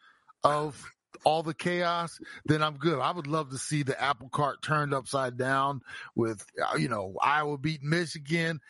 of 0.45 0.85
all 1.25 1.43
the 1.43 1.55
chaos, 1.55 2.19
then 2.45 2.63
I'm 2.63 2.77
good. 2.77 3.01
I 3.01 3.11
would 3.11 3.27
love 3.27 3.51
to 3.51 3.59
see 3.59 3.83
the 3.83 4.01
apple 4.01 4.29
cart 4.29 4.63
turned 4.63 4.93
upside 4.93 5.39
down 5.39 5.81
with, 6.15 6.45
uh, 6.63 6.77
you 6.77 6.89
know, 6.89 7.15
Iowa 7.23 7.57
beating 7.57 7.89
Michigan. 7.89 8.61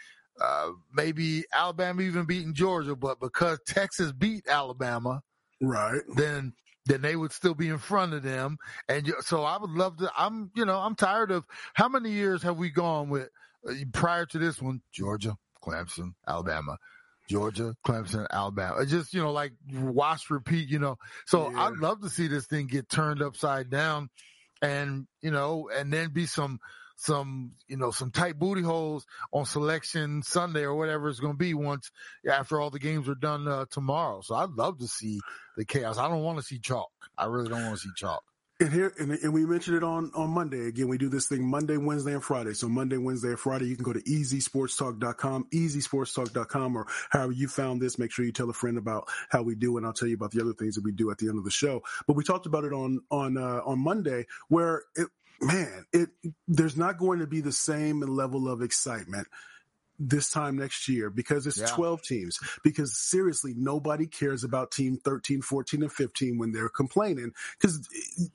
Uh, 0.41 0.71
maybe 0.93 1.45
Alabama 1.53 2.03
even 2.03 2.25
beating 2.25 2.55
Georgia, 2.55 2.97
but 2.97 3.21
because 3.21 3.59
Texas 3.67 4.13
beat 4.13 4.49
Alabama, 4.49 5.23
right? 5.61 6.01
Then 6.17 6.55
then 6.87 7.03
they 7.03 7.15
would 7.15 7.33
still 7.33 7.55
be 7.55 7.69
in 7.69 7.79
front 7.79 8.15
of 8.15 8.23
them. 8.23 8.57
And 8.89 9.13
so 9.21 9.45
I 9.45 9.57
would 9.59 9.71
love 9.71 9.99
to, 9.99 10.11
I'm, 10.17 10.51
you 10.57 10.65
know, 10.65 10.79
I'm 10.79 10.95
tired 10.95 11.31
of 11.31 11.45
how 11.75 11.89
many 11.89 12.11
years 12.11 12.43
have 12.43 12.57
we 12.57 12.71
gone 12.71 13.09
with 13.09 13.29
uh, 13.69 13.75
prior 13.93 14.27
to 14.27 14.39
this 14.39 14.61
one? 14.61 14.83
Georgia, 14.93 15.37
Clemson, 15.63 16.15
Alabama. 16.27 16.79
Georgia, 17.29 17.75
Clemson, 17.87 18.27
Alabama. 18.31 18.81
It's 18.81 18.91
just, 18.91 19.15
you 19.15 19.23
know, 19.23 19.33
like 19.33 19.53
wash, 19.73 20.29
repeat, 20.29 20.69
you 20.69 20.81
know. 20.81 20.97
So 21.27 21.51
yeah. 21.51 21.67
I'd 21.67 21.77
love 21.77 22.01
to 22.03 22.11
see 22.11 22.27
this 22.27 22.47
thing 22.47 22.67
get 22.67 22.89
turned 22.89 23.23
upside 23.23 23.71
down 23.71 24.11
and, 24.61 25.07
you 25.21 25.31
know, 25.31 25.71
and 25.73 25.93
then 25.93 26.11
be 26.13 26.27
some, 26.27 26.59
some, 27.03 27.53
you 27.67 27.77
know, 27.77 27.91
some 27.91 28.11
tight 28.11 28.39
booty 28.39 28.63
holes 28.63 29.05
on 29.33 29.45
selection 29.45 30.23
Sunday 30.23 30.63
or 30.63 30.75
whatever 30.75 31.09
it's 31.09 31.21
going 31.21 31.35
to 31.35 31.39
be 31.39 31.53
once 31.53 31.91
after 32.31 32.61
all 32.61 32.71
the 32.71 32.79
games 32.79 33.09
are 33.09 33.15
done 33.17 33.49
uh, 33.49 33.65
tomorrow. 33.71 34.21
So 34.23 34.37
I'd 34.37 34.51
love 34.51 34.79
to 34.79 34.87
see 34.87 35.21
the 35.57 35.65
chaos. 35.65 35.99
I 35.99 36.09
don't 36.09 36.23
want 36.23 36.39
to 36.39 36.45
see 36.45 36.59
chalk. 36.59 36.91
I 37.19 37.27
really 37.27 37.49
don't 37.49 37.65
want 37.65 37.75
to 37.75 37.81
see 37.81 37.91
chalk. 37.97 38.23
And 38.61 38.73
here, 38.73 38.93
and, 38.97 39.11
and, 39.11 39.33
we 39.33 39.45
mentioned 39.45 39.77
it 39.77 39.83
on, 39.83 40.13
on 40.15 40.31
Monday. 40.31 40.69
Again, 40.69 40.87
we 40.87 40.97
do 40.97 41.09
this 41.09 41.27
thing 41.27 41.45
Monday, 41.45 41.77
Wednesday, 41.79 42.13
and 42.13 42.23
Friday. 42.23 42.55
So 42.55 42.69
Monday, 42.69 42.97
Wednesday, 42.97 43.31
and 43.31 43.39
Friday, 43.41 43.67
you 43.67 43.75
can 43.75 43.85
go 43.85 43.93
to 43.93 44.01
ezsportstalk.com, 44.01 45.49
ezsportstalk.com, 45.53 46.77
or 46.77 46.87
however 47.11 47.33
you 47.33 47.49
found 47.49 47.83
this. 47.83 47.99
Make 47.99 48.13
sure 48.13 48.25
you 48.25 48.31
tell 48.31 48.49
a 48.51 48.53
friend 48.53 48.79
about 48.79 49.09
how 49.31 49.43
we 49.43 49.57
do, 49.57 49.77
and 49.79 49.85
I'll 49.87 49.93
tell 49.93 50.07
you 50.07 50.15
about 50.15 50.31
the 50.31 50.41
other 50.41 50.53
things 50.53 50.77
that 50.77 50.85
we 50.85 50.93
do 50.93 51.11
at 51.11 51.19
the 51.19 51.29
end 51.29 51.39
of 51.39 51.45
the 51.45 51.51
show. 51.51 51.83
But 52.07 52.15
we 52.15 52.23
talked 52.23 52.47
about 52.47 52.63
it 52.63 52.73
on, 52.73 53.01
on, 53.11 53.37
uh, 53.37 53.63
on 53.67 53.81
Monday 53.81 54.27
where 54.49 54.85
it, 54.95 55.09
man, 55.41 55.87
it, 55.93 56.11
there's 56.47 56.77
not 56.77 56.99
going 56.99 57.21
to 57.21 57.27
be 57.27 57.41
the 57.41 57.53
same 57.53 58.01
level 58.01 58.49
of 58.49 58.63
excitement 58.63 59.29
this 60.09 60.31
time 60.31 60.57
next 60.57 60.89
year 60.89 61.11
because 61.11 61.47
it's 61.47 61.59
yeah. 61.59 61.67
12 61.67 62.03
teams. 62.03 62.39
Because 62.65 62.97
seriously, 62.97 63.55
nobody 63.57 64.07
cares 64.07 64.45
about 64.45 64.71
team 64.71 64.99
13, 65.05 65.43
14, 65.43 65.83
and 65.83 65.93
15 65.93 66.39
when 66.39 66.53
they're 66.53 66.69
complaining 66.69 67.33
because 67.59 67.89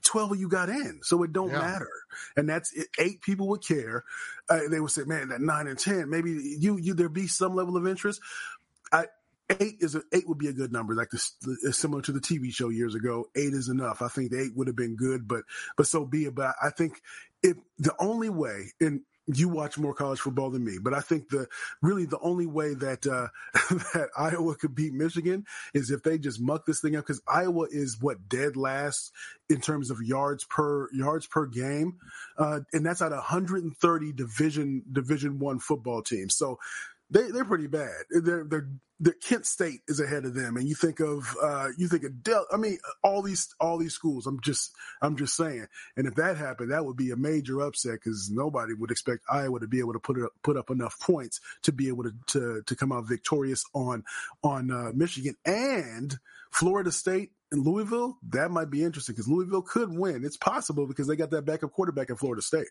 12 0.06 0.32
of 0.32 0.40
you 0.40 0.48
got 0.48 0.70
in. 0.70 1.00
So 1.04 1.24
it 1.24 1.34
don't 1.34 1.52
yeah. 1.52 1.60
matter. 1.60 1.90
And 2.36 2.48
that's 2.50 2.74
it. 2.74 2.88
eight 3.00 3.22
people 3.22 3.48
would 3.50 3.66
care. 3.66 4.04
Uh, 4.50 4.62
they 4.70 4.80
would 4.80 4.92
say, 4.92 5.04
man, 5.04 5.30
that 5.30 5.42
nine 5.42 5.68
and 5.68 5.78
10, 5.78 6.10
maybe 6.10 6.32
you, 6.32 6.78
you, 6.78 6.94
there 6.94 7.10
be 7.10 7.28
some 7.28 7.56
level 7.56 7.76
of 7.76 7.88
interest. 7.88 8.22
I, 8.92 9.08
eight 9.50 9.78
is 9.80 9.96
a, 9.96 10.02
eight 10.14 10.28
would 10.28 10.38
be 10.38 10.48
a 10.48 10.54
good 10.54 10.72
number, 10.72 10.94
like 10.96 11.10
this, 11.10 11.36
similar 11.72 12.02
to 12.04 12.12
the 12.12 12.20
TV 12.20 12.52
show 12.52 12.70
years 12.70 12.96
ago. 12.96 13.26
Eight 13.36 13.54
is 13.54 13.70
enough. 13.70 14.02
I 14.02 14.08
think 14.08 14.32
the 14.32 14.42
eight 14.42 14.56
would 14.56 14.68
have 14.68 14.76
been 14.76 14.96
good, 14.96 15.28
but 15.28 15.44
but 15.76 15.88
so 15.88 16.06
be 16.06 16.26
it. 16.26 16.36
But 16.36 16.56
I 16.62 16.70
think 16.70 17.02
if 17.44 17.58
the 17.78 17.96
only 18.00 18.30
way, 18.30 18.72
and 18.80 19.02
you 19.34 19.50
watch 19.50 19.78
more 19.78 19.94
college 19.94 20.20
football 20.20 20.50
than 20.50 20.64
me, 20.64 20.78
but 20.82 20.94
I 20.94 21.02
think 21.02 21.30
the 21.30 21.48
really 21.82 22.06
the 22.06 22.20
only 22.20 22.46
way 22.46 22.74
that 22.74 23.06
uh, 23.06 23.28
that 23.94 24.10
Iowa 24.18 24.56
could 24.56 24.74
beat 24.74 24.94
Michigan 24.94 25.46
is 25.74 25.92
if 25.92 26.02
they 26.04 26.18
just 26.18 26.42
muck 26.42 26.66
this 26.66 26.80
thing 26.80 26.96
up 26.96 27.06
because 27.06 27.22
Iowa 27.28 27.68
is 27.70 27.98
what 28.00 28.30
dead 28.30 28.56
last 28.56 29.12
in 29.50 29.60
terms 29.60 29.92
of 29.92 30.02
yards 30.02 30.46
per 30.46 30.90
yards 30.94 31.28
per 31.28 31.46
game, 31.46 31.98
uh, 32.38 32.62
and 32.72 32.86
that's 32.86 33.02
at 33.02 33.12
130 33.12 34.14
division 34.14 34.84
Division 34.92 35.40
one 35.40 35.60
football 35.60 36.02
teams. 36.02 36.36
So 36.36 36.60
they 37.10 37.32
they're 37.32 37.46
pretty 37.46 37.68
bad. 37.68 38.04
They're 38.10 38.44
they're 38.44 38.70
the 39.00 39.14
Kent 39.14 39.46
State 39.46 39.82
is 39.88 40.00
ahead 40.00 40.26
of 40.26 40.34
them, 40.34 40.58
and 40.58 40.68
you 40.68 40.74
think 40.74 41.00
of 41.00 41.36
uh, 41.42 41.68
you 41.78 41.88
think 41.88 42.04
of 42.04 42.24
Del. 42.24 42.46
I 42.52 42.58
mean, 42.58 42.80
all 43.04 43.22
these 43.22 43.54
all 43.60 43.78
these 43.78 43.94
schools. 43.94 44.26
I'm 44.26 44.40
just 44.42 44.74
I'm 45.02 45.16
just 45.16 45.36
saying. 45.36 45.68
And 45.96 46.08
if 46.08 46.16
that 46.16 46.38
happened, 46.38 46.72
that 46.72 46.84
would 46.86 46.98
be 46.98 47.12
a 47.12 47.16
major 47.16 47.62
upset 47.62 47.94
because 47.94 48.32
nobody 48.32 48.74
would 48.74 48.90
expect 48.90 49.24
Iowa 49.30 49.60
to 49.60 49.68
be 49.68 49.80
able 49.80 49.94
to 49.94 50.00
put 50.00 50.22
up, 50.22 50.32
put 50.44 50.58
up 50.58 50.72
enough 50.72 51.00
points 51.00 51.40
to 51.64 51.72
be 51.72 51.90
able 51.90 52.04
to 52.04 52.14
to, 52.28 52.64
to 52.66 52.76
come 52.76 52.92
out 52.92 53.08
victorious 53.08 53.64
on 53.74 54.04
on 54.44 54.72
uh, 54.72 54.92
Michigan 54.96 55.36
and 55.46 56.18
Florida 56.52 56.92
State 56.92 57.32
and 57.52 57.66
Louisville. 57.66 58.18
That 58.30 58.50
might 58.50 58.72
be 58.72 58.84
interesting 58.84 59.14
because 59.14 59.28
Louisville 59.28 59.62
could 59.62 59.96
win. 59.96 60.26
It's 60.26 60.38
possible 60.38 60.88
because 60.88 61.08
they 61.08 61.16
got 61.16 61.30
that 61.32 61.46
backup 61.46 61.72
quarterback 61.72 62.10
in 62.10 62.16
Florida 62.16 62.42
State. 62.42 62.68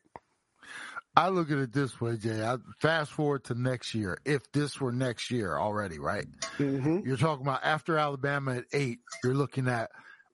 I 1.17 1.31
look 1.31 1.51
at 1.51 1.57
it 1.57 1.73
this 1.73 1.99
way, 1.99 2.19
Jay. 2.19 2.45
I 2.45 2.59
fast 2.79 3.11
forward 3.11 3.45
to 3.45 3.55
next 3.55 3.95
year. 3.95 4.19
If 4.27 4.53
this 4.53 4.79
were 4.81 4.93
next 4.93 5.31
year 5.31 5.57
already, 5.57 5.99
right? 5.99 6.27
Mm-hmm. 6.59 7.01
You're 7.07 7.17
talking 7.17 7.47
about 7.47 7.65
after 7.65 7.97
Alabama 7.97 8.57
at 8.57 8.65
eight, 8.75 8.99
you're 9.25 9.35
looking 9.35 9.67
at 9.67 9.91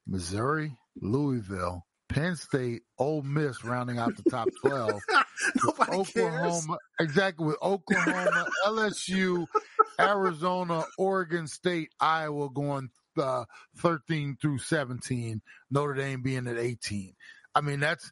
Missouri, 0.09 0.77
Louisville, 1.01 1.87
Penn 2.09 2.35
State, 2.35 2.83
Ole 2.99 3.23
Miss 3.23 3.65
rounding 3.65 3.99
out 3.99 4.17
the 4.17 4.29
top 4.29 4.49
12. 4.61 5.01
Oklahoma, 5.89 6.07
cares. 6.13 6.67
exactly 7.01 7.47
with 7.47 7.57
Oklahoma, 7.63 8.47
LSU, 8.67 9.47
Arizona, 10.01 10.85
Oregon 10.99 11.47
State, 11.47 11.91
Iowa 12.01 12.51
going 12.51 12.91
uh, 13.19 13.45
13 13.79 14.37
through 14.41 14.59
17, 14.59 15.41
Notre 15.71 15.95
Dame 15.95 16.23
being 16.23 16.47
at 16.47 16.59
18. 16.59 17.15
I 17.55 17.61
mean, 17.61 17.81
that's 17.81 18.11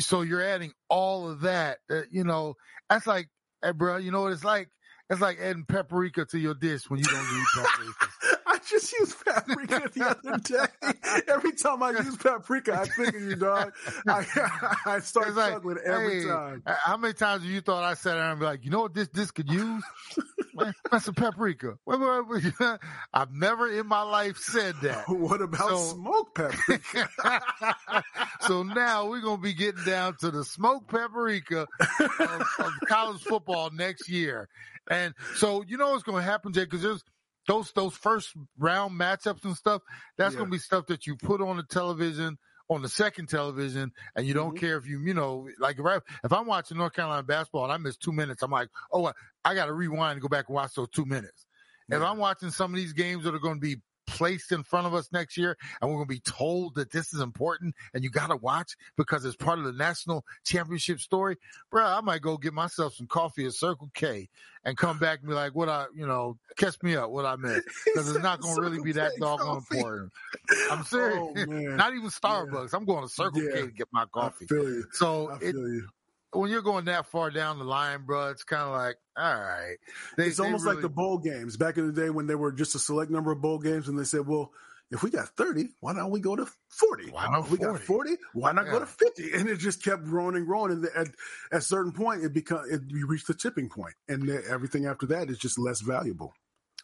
so 0.00 0.22
you're 0.22 0.42
adding 0.42 0.72
all 0.88 1.28
of 1.30 1.42
that. 1.42 1.78
Uh, 1.90 2.02
you 2.10 2.24
know, 2.24 2.54
that's 2.88 3.06
like, 3.06 3.28
hey, 3.62 3.72
bro, 3.72 3.96
you 3.96 4.10
know 4.10 4.22
what 4.22 4.32
it's 4.32 4.44
like? 4.44 4.68
It's 5.10 5.20
like 5.20 5.38
adding 5.40 5.64
paprika 5.66 6.24
to 6.26 6.38
your 6.38 6.54
dish 6.54 6.88
when 6.88 6.98
you 7.00 7.04
don't 7.04 7.20
eat 7.20 7.46
paprika. 7.54 8.41
I 8.62 8.64
just 8.68 8.92
used 8.92 9.24
paprika 9.24 9.90
the 9.92 10.04
other 10.04 10.38
day. 10.38 11.24
Every 11.28 11.52
time 11.52 11.82
I 11.82 11.90
use 11.90 12.16
paprika, 12.16 12.80
I 12.80 12.84
think 12.84 13.14
of 13.14 13.22
you, 13.22 13.36
dog. 13.36 13.72
I, 14.06 14.24
I 14.86 15.00
start 15.00 15.32
struggling 15.32 15.78
every 15.84 16.22
hey, 16.22 16.28
time. 16.28 16.62
Uh, 16.66 16.74
how 16.82 16.96
many 16.96 17.14
times 17.14 17.42
have 17.42 17.50
you 17.50 17.60
thought 17.60 17.82
I 17.82 17.94
sat 17.94 18.14
there 18.14 18.30
and 18.30 18.38
be 18.38 18.46
like, 18.46 18.64
you 18.64 18.70
know 18.70 18.80
what 18.80 18.94
this 18.94 19.08
this 19.08 19.30
could 19.30 19.50
use? 19.50 19.82
That's 20.90 21.06
some 21.06 21.14
paprika. 21.14 21.78
I've 23.14 23.32
never 23.32 23.70
in 23.70 23.86
my 23.86 24.02
life 24.02 24.36
said 24.38 24.74
that. 24.82 25.08
What 25.08 25.40
about 25.40 25.68
so, 25.68 25.76
smoked 25.76 26.34
paprika? 26.34 27.08
so 28.42 28.62
now 28.62 29.08
we're 29.08 29.22
gonna 29.22 29.40
be 29.40 29.54
getting 29.54 29.84
down 29.84 30.16
to 30.18 30.30
the 30.30 30.44
smoked 30.44 30.88
paprika 30.88 31.66
of, 32.00 32.46
of 32.58 32.72
college 32.86 33.22
football 33.22 33.70
next 33.70 34.08
year. 34.08 34.48
And 34.90 35.14
so 35.36 35.62
you 35.66 35.78
know 35.78 35.92
what's 35.92 36.02
gonna 36.02 36.22
happen, 36.22 36.52
Jay, 36.52 36.64
because 36.64 36.82
there's 36.82 37.04
those 37.46 37.72
those 37.72 37.94
first 37.94 38.32
round 38.58 38.98
matchups 38.98 39.44
and 39.44 39.56
stuff, 39.56 39.82
that's 40.16 40.34
yeah. 40.34 40.40
gonna 40.40 40.50
be 40.50 40.58
stuff 40.58 40.86
that 40.86 41.06
you 41.06 41.16
put 41.16 41.40
on 41.40 41.56
the 41.56 41.64
television 41.64 42.38
on 42.72 42.82
the 42.82 42.88
second 42.88 43.28
television 43.28 43.92
and 44.16 44.26
you 44.26 44.34
don't 44.34 44.54
mm-hmm. 44.54 44.64
care 44.64 44.76
if 44.76 44.86
you, 44.86 45.00
you 45.00 45.14
know, 45.14 45.48
like 45.58 45.78
if, 45.78 46.02
if 46.24 46.32
I'm 46.32 46.46
watching 46.46 46.78
North 46.78 46.94
Carolina 46.94 47.22
basketball 47.22 47.64
and 47.64 47.72
I 47.72 47.76
miss 47.76 47.96
two 47.96 48.12
minutes, 48.12 48.42
I'm 48.42 48.50
like, 48.50 48.68
oh, 48.92 49.06
I, 49.06 49.12
I 49.44 49.54
got 49.54 49.66
to 49.66 49.72
rewind 49.72 50.12
and 50.12 50.22
go 50.22 50.28
back 50.28 50.48
and 50.48 50.54
watch 50.54 50.74
those 50.74 50.88
two 50.90 51.04
minutes. 51.04 51.46
Yeah. 51.88 51.96
If 51.96 52.02
I'm 52.02 52.18
watching 52.18 52.50
some 52.50 52.72
of 52.72 52.76
these 52.76 52.92
games 52.92 53.24
that 53.24 53.34
are 53.34 53.40
going 53.40 53.56
to 53.56 53.60
be 53.60 53.76
placed 54.12 54.52
in 54.52 54.62
front 54.62 54.86
of 54.86 54.94
us 54.94 55.10
next 55.10 55.36
year 55.36 55.56
and 55.80 55.90
we're 55.90 55.96
going 55.96 56.06
to 56.06 56.14
be 56.14 56.20
told 56.20 56.74
that 56.74 56.90
this 56.90 57.14
is 57.14 57.20
important 57.20 57.74
and 57.94 58.04
you 58.04 58.10
got 58.10 58.28
to 58.28 58.36
watch 58.36 58.76
because 58.96 59.24
it's 59.24 59.36
part 59.36 59.58
of 59.58 59.64
the 59.64 59.72
national 59.72 60.24
championship 60.44 61.00
story, 61.00 61.36
bro, 61.70 61.84
I 61.84 62.00
might 62.02 62.20
go 62.20 62.36
get 62.36 62.52
myself 62.52 62.94
some 62.94 63.06
coffee 63.06 63.46
at 63.46 63.54
Circle 63.54 63.90
K 63.94 64.28
and 64.64 64.76
come 64.76 64.98
back 64.98 65.20
and 65.20 65.28
be 65.28 65.34
like, 65.34 65.54
what 65.54 65.68
I, 65.68 65.86
you 65.94 66.06
know, 66.06 66.36
catch 66.56 66.80
me 66.82 66.94
up, 66.94 67.10
what 67.10 67.24
I 67.24 67.36
missed. 67.36 67.68
Because 67.84 68.14
it's 68.14 68.22
not 68.22 68.40
going 68.40 68.54
to 68.54 68.62
really 68.62 68.82
be 68.82 68.92
that 68.92 69.12
doggone 69.18 69.58
important. 69.58 70.12
I'm 70.70 70.80
oh, 70.80 70.82
serious. 70.84 71.46
Oh, 71.52 71.76
not 71.76 71.94
even 71.94 72.08
Starbucks. 72.08 72.72
Yeah. 72.72 72.78
I'm 72.78 72.84
going 72.84 73.02
to 73.02 73.08
Circle 73.08 73.42
yeah. 73.42 73.50
K 73.54 73.60
to 73.62 73.66
get 73.68 73.88
my 73.92 74.04
coffee. 74.12 74.46
So 74.92 75.36
it, 75.40 75.54
when 76.32 76.50
you're 76.50 76.62
going 76.62 76.86
that 76.86 77.06
far 77.06 77.30
down 77.30 77.58
the 77.58 77.64
line, 77.64 78.04
bro, 78.04 78.30
it's 78.30 78.44
kind 78.44 78.62
of 78.62 78.72
like, 78.72 78.96
all 79.16 79.34
right. 79.34 79.76
They, 80.16 80.26
it's 80.26 80.40
almost 80.40 80.64
really... 80.64 80.76
like 80.76 80.82
the 80.82 80.88
bowl 80.88 81.18
games 81.18 81.56
back 81.56 81.76
in 81.76 81.86
the 81.86 81.92
day 81.92 82.10
when 82.10 82.26
there 82.26 82.38
were 82.38 82.52
just 82.52 82.74
a 82.74 82.78
select 82.78 83.10
number 83.10 83.32
of 83.32 83.40
bowl 83.40 83.58
games, 83.58 83.88
and 83.88 83.98
they 83.98 84.04
said, 84.04 84.26
well, 84.26 84.52
if 84.90 85.02
we 85.02 85.10
got 85.10 85.28
30, 85.30 85.68
why 85.80 85.94
don't 85.94 86.10
we 86.10 86.20
go 86.20 86.36
to 86.36 86.46
40? 86.68 87.10
Why 87.10 87.26
not 87.30 87.48
40? 87.48 87.50
we 87.50 87.58
got 87.58 87.80
40, 87.80 88.16
why 88.34 88.52
not 88.52 88.66
yeah. 88.66 88.72
go 88.72 88.78
to 88.80 88.86
50? 88.86 89.32
And 89.34 89.48
it 89.48 89.56
just 89.56 89.82
kept 89.82 90.04
growing 90.04 90.36
and 90.36 90.46
growing. 90.46 90.72
And 90.72 90.84
at, 90.84 91.08
at 91.50 91.58
a 91.58 91.60
certain 91.60 91.92
point, 91.92 92.22
it 92.22 92.34
become 92.34 92.64
it, 92.70 92.82
you 92.88 93.06
reach 93.06 93.24
the 93.24 93.34
tipping 93.34 93.70
point, 93.70 93.94
and 94.08 94.28
everything 94.28 94.86
after 94.86 95.06
that 95.06 95.30
is 95.30 95.38
just 95.38 95.58
less 95.58 95.80
valuable. 95.80 96.34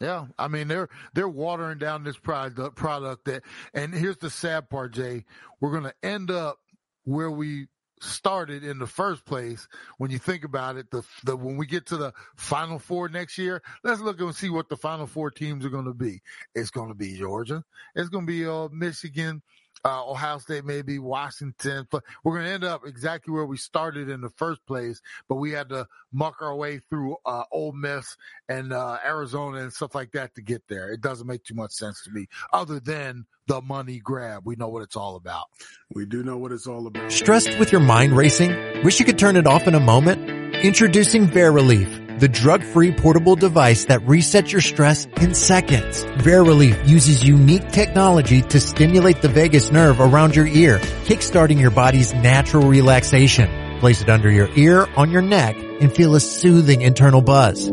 Yeah, 0.00 0.26
I 0.38 0.46
mean 0.46 0.68
they're 0.68 0.88
they're 1.14 1.28
watering 1.28 1.78
down 1.78 2.04
this 2.04 2.16
product 2.16 2.76
product 2.76 3.24
that, 3.24 3.42
and 3.74 3.92
here's 3.92 4.18
the 4.18 4.30
sad 4.30 4.70
part, 4.70 4.94
Jay. 4.94 5.24
We're 5.60 5.72
going 5.72 5.84
to 5.84 5.94
end 6.02 6.30
up 6.30 6.58
where 7.04 7.30
we 7.30 7.66
started 8.00 8.64
in 8.64 8.78
the 8.78 8.86
first 8.86 9.24
place. 9.24 9.68
When 9.98 10.10
you 10.10 10.18
think 10.18 10.44
about 10.44 10.76
it, 10.76 10.90
the, 10.90 11.02
the 11.24 11.36
when 11.36 11.56
we 11.56 11.66
get 11.66 11.86
to 11.86 11.96
the 11.96 12.12
final 12.36 12.78
four 12.78 13.08
next 13.08 13.38
year, 13.38 13.62
let's 13.84 14.00
look 14.00 14.20
and 14.20 14.34
see 14.34 14.50
what 14.50 14.68
the 14.68 14.76
final 14.76 15.06
four 15.06 15.30
teams 15.30 15.64
are 15.64 15.70
going 15.70 15.86
to 15.86 15.94
be. 15.94 16.20
It's 16.54 16.70
going 16.70 16.88
to 16.88 16.94
be 16.94 17.16
Georgia. 17.16 17.64
It's 17.94 18.08
going 18.08 18.26
to 18.26 18.32
be 18.32 18.46
uh, 18.46 18.68
Michigan 18.70 19.42
uh, 19.84 20.10
Ohio 20.10 20.38
State, 20.38 20.64
maybe 20.64 20.98
Washington. 20.98 21.86
But 21.90 22.04
we're 22.24 22.34
going 22.34 22.46
to 22.46 22.52
end 22.52 22.64
up 22.64 22.82
exactly 22.86 23.32
where 23.32 23.46
we 23.46 23.56
started 23.56 24.08
in 24.08 24.20
the 24.20 24.30
first 24.30 24.64
place. 24.66 25.00
But 25.28 25.36
we 25.36 25.52
had 25.52 25.68
to 25.70 25.86
muck 26.12 26.36
our 26.40 26.54
way 26.54 26.80
through 26.90 27.16
uh, 27.24 27.44
Ole 27.52 27.72
Miss 27.72 28.16
and 28.48 28.72
uh, 28.72 28.98
Arizona 29.04 29.58
and 29.58 29.72
stuff 29.72 29.94
like 29.94 30.12
that 30.12 30.34
to 30.34 30.42
get 30.42 30.62
there. 30.68 30.90
It 30.90 31.00
doesn't 31.00 31.26
make 31.26 31.44
too 31.44 31.54
much 31.54 31.72
sense 31.72 32.02
to 32.04 32.10
me, 32.10 32.26
other 32.52 32.80
than 32.80 33.26
the 33.48 33.60
money 33.60 33.98
grab. 33.98 34.42
We 34.44 34.54
know 34.54 34.68
what 34.68 34.82
it's 34.82 34.96
all 34.96 35.16
about. 35.16 35.46
We 35.92 36.06
do 36.06 36.22
know 36.22 36.36
what 36.36 36.52
it's 36.52 36.66
all 36.66 36.86
about. 36.86 37.10
Stressed 37.10 37.58
with 37.58 37.72
your 37.72 37.80
mind 37.80 38.16
racing? 38.16 38.84
Wish 38.84 39.00
you 39.00 39.06
could 39.06 39.18
turn 39.18 39.36
it 39.36 39.46
off 39.46 39.66
in 39.66 39.74
a 39.74 39.80
moment? 39.80 40.54
Introducing 40.54 41.26
Verilief 41.26 42.04
the 42.18 42.28
drug-free 42.28 42.92
portable 42.92 43.36
device 43.36 43.84
that 43.86 44.00
resets 44.00 44.50
your 44.50 44.60
stress 44.60 45.06
in 45.20 45.34
seconds. 45.34 46.04
Verilief 46.04 46.88
uses 46.88 47.22
unique 47.22 47.68
technology 47.68 48.42
to 48.42 48.60
stimulate 48.60 49.22
the 49.22 49.28
vagus 49.28 49.70
nerve 49.70 50.00
around 50.00 50.34
your 50.34 50.46
ear, 50.46 50.78
kickstarting 51.04 51.60
your 51.60 51.70
body's 51.70 52.12
natural 52.14 52.68
relaxation. 52.68 53.78
Place 53.78 54.02
it 54.02 54.10
under 54.10 54.30
your 54.30 54.48
ear, 54.56 54.88
on 54.96 55.10
your 55.10 55.22
neck, 55.22 55.56
and 55.80 55.94
feel 55.94 56.16
a 56.16 56.20
soothing 56.20 56.82
internal 56.82 57.22
buzz. 57.22 57.70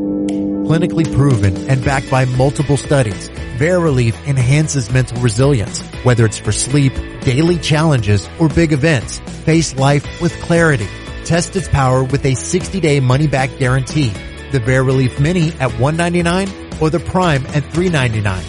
Clinically 0.65 1.05
proven 1.13 1.55
and 1.69 1.85
backed 1.85 2.09
by 2.09 2.25
multiple 2.25 2.75
studies, 2.75 3.29
Verilief 3.59 4.15
enhances 4.25 4.91
mental 4.91 5.21
resilience. 5.21 5.79
Whether 6.01 6.25
it's 6.25 6.39
for 6.39 6.51
sleep, 6.51 6.91
daily 7.21 7.59
challenges, 7.59 8.27
or 8.39 8.49
big 8.49 8.73
events, 8.73 9.19
face 9.45 9.75
life 9.75 10.03
with 10.23 10.33
clarity. 10.41 10.87
Test 11.23 11.55
its 11.55 11.67
power 11.67 12.03
with 12.03 12.25
a 12.25 12.31
60-day 12.31 12.99
money-back 12.99 13.59
guarantee. 13.59 14.09
The 14.51 14.59
Verilief 14.59 15.19
Mini 15.19 15.49
at 15.59 15.71
199 15.79 16.79
or 16.81 16.89
the 16.89 16.99
Prime 16.99 17.45
at 17.47 17.63
399. 17.71 18.43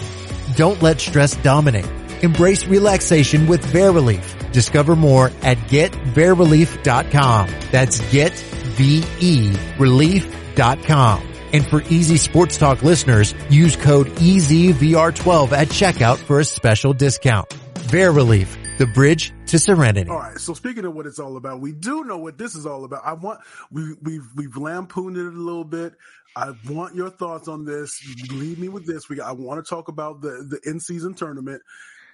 Don't 0.55 0.81
let 0.81 0.99
stress 0.99 1.35
dominate. 1.43 1.85
Embrace 2.23 2.65
relaxation 2.65 3.45
with 3.45 3.63
Verilief. 3.67 4.51
Discover 4.51 4.95
more 4.95 5.27
at 5.43 5.59
getverilief.com. 5.69 7.49
That's 7.71 8.11
get, 8.11 8.33
V-E, 8.33 9.55
relief.com. 9.77 11.36
And 11.53 11.67
for 11.67 11.81
Easy 11.83 12.17
Sports 12.17 12.57
Talk 12.57 12.83
listeners, 12.83 13.33
use 13.49 13.75
code 13.75 14.07
EZVR12 14.07 15.51
at 15.51 15.67
checkout 15.69 16.17
for 16.17 16.39
a 16.39 16.45
special 16.45 16.93
discount. 16.93 17.49
Verilief, 17.87 18.77
the 18.77 18.85
bridge 18.87 19.33
to 19.47 19.59
serenity. 19.59 20.09
All 20.09 20.19
right. 20.19 20.37
So 20.37 20.53
speaking 20.53 20.85
of 20.85 20.93
what 20.93 21.05
it's 21.05 21.19
all 21.19 21.37
about, 21.37 21.61
we 21.61 21.71
do 21.71 22.03
know 22.03 22.17
what 22.17 22.37
this 22.37 22.55
is 22.55 22.65
all 22.65 22.83
about. 22.83 23.05
I 23.05 23.13
want 23.13 23.39
we 23.71 23.95
we've 24.01 24.27
we've 24.35 24.57
lampooned 24.57 25.17
it 25.17 25.25
a 25.25 25.29
little 25.29 25.63
bit. 25.63 25.93
I 26.35 26.53
want 26.69 26.95
your 26.95 27.09
thoughts 27.09 27.47
on 27.47 27.65
this. 27.65 27.99
Leave 28.29 28.59
me 28.59 28.69
with 28.69 28.85
this. 28.85 29.09
We 29.09 29.21
I 29.21 29.31
want 29.31 29.63
to 29.63 29.69
talk 29.69 29.87
about 29.87 30.21
the 30.21 30.45
the 30.49 30.69
in 30.69 30.79
season 30.79 31.13
tournament. 31.13 31.61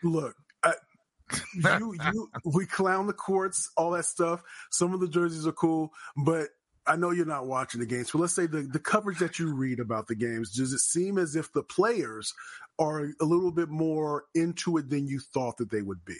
Look, 0.03 0.35
I, 0.63 0.73
you 1.55 1.95
you 2.13 2.29
we 2.45 2.65
clown 2.65 3.07
the 3.07 3.13
courts, 3.13 3.71
all 3.75 3.91
that 3.91 4.05
stuff. 4.05 4.41
Some 4.71 4.93
of 4.93 4.99
the 4.99 5.07
jerseys 5.07 5.47
are 5.47 5.53
cool, 5.53 5.91
but 6.15 6.49
I 6.85 6.95
know 6.95 7.11
you're 7.11 7.25
not 7.25 7.47
watching 7.47 7.79
the 7.79 7.85
games, 7.85 8.11
but 8.11 8.19
let's 8.19 8.35
say 8.35 8.45
the, 8.45 8.61
the 8.61 8.79
coverage 8.79 9.19
that 9.19 9.39
you 9.39 9.53
read 9.53 9.79
about 9.79 10.07
the 10.07 10.15
games, 10.15 10.51
does 10.51 10.73
it 10.73 10.79
seem 10.79 11.17
as 11.17 11.35
if 11.35 11.51
the 11.53 11.63
players 11.63 12.33
are 12.77 13.09
a 13.21 13.25
little 13.25 13.51
bit 13.51 13.69
more 13.69 14.25
into 14.35 14.77
it 14.77 14.89
than 14.89 15.07
you 15.07 15.19
thought 15.19 15.57
that 15.57 15.71
they 15.71 15.81
would 15.81 16.03
be? 16.03 16.17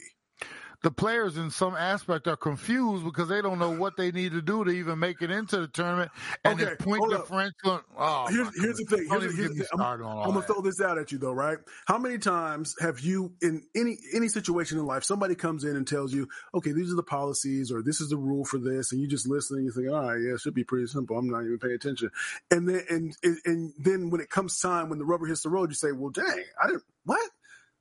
The 0.83 0.91
players 0.91 1.37
in 1.37 1.49
some 1.49 1.75
aspect 1.75 2.27
are 2.27 2.35
confused 2.35 3.05
because 3.05 3.29
they 3.29 3.41
don't 3.41 3.57
know 3.57 3.71
what 3.71 3.95
they 3.95 4.11
need 4.11 4.33
to 4.33 4.41
do 4.41 4.65
to 4.65 4.69
even 4.69 4.99
make 4.99 5.21
it 5.21 5.31
into 5.31 5.61
the 5.61 5.67
tournament. 5.67 6.11
And 6.43 6.59
Okay, 6.61 6.71
the 6.71 6.83
point 6.83 7.09
differential. 7.09 7.81
Oh, 7.97 8.27
here's, 8.27 8.49
here's 8.61 8.77
the 8.77 8.97
thing. 8.97 9.07
Here's, 9.09 9.35
here's 9.35 9.49
the 9.49 9.55
thing. 9.55 9.67
I'm, 9.71 9.79
started 9.79 10.03
on 10.03 10.17
all 10.17 10.23
I'm 10.25 10.33
gonna 10.33 10.45
throw 10.45 10.61
this 10.61 10.81
out 10.81 10.97
at 10.97 11.11
you 11.13 11.17
though, 11.17 11.31
right? 11.31 11.57
How 11.87 11.97
many 11.97 12.17
times 12.17 12.75
have 12.81 12.99
you 12.99 13.33
in 13.41 13.63
any 13.73 13.97
any 14.13 14.27
situation 14.27 14.77
in 14.77 14.85
life 14.85 15.05
somebody 15.05 15.35
comes 15.35 15.63
in 15.63 15.77
and 15.77 15.87
tells 15.87 16.13
you, 16.13 16.27
okay, 16.53 16.73
these 16.73 16.91
are 16.91 16.97
the 16.97 17.03
policies 17.03 17.71
or 17.71 17.81
this 17.81 18.01
is 18.01 18.09
the 18.09 18.17
rule 18.17 18.43
for 18.43 18.57
this, 18.59 18.91
and 18.91 19.01
you 19.01 19.07
just 19.07 19.27
listen 19.27 19.57
and 19.57 19.65
you 19.65 19.71
think, 19.71 19.89
all 19.89 20.01
right, 20.01 20.21
yeah, 20.21 20.33
it 20.33 20.41
should 20.41 20.53
be 20.53 20.65
pretty 20.65 20.87
simple. 20.87 21.17
I'm 21.17 21.29
not 21.29 21.43
even 21.43 21.59
paying 21.59 21.75
attention. 21.75 22.09
And 22.51 22.67
then 22.67 22.83
and, 22.89 23.15
and 23.45 23.73
then 23.79 24.09
when 24.09 24.19
it 24.19 24.29
comes 24.29 24.59
time 24.59 24.89
when 24.89 24.99
the 24.99 25.05
rubber 25.05 25.27
hits 25.27 25.43
the 25.43 25.49
road, 25.49 25.69
you 25.69 25.75
say, 25.75 25.93
well, 25.93 26.11
dang, 26.11 26.43
I 26.61 26.67
didn't 26.67 26.83
what. 27.05 27.29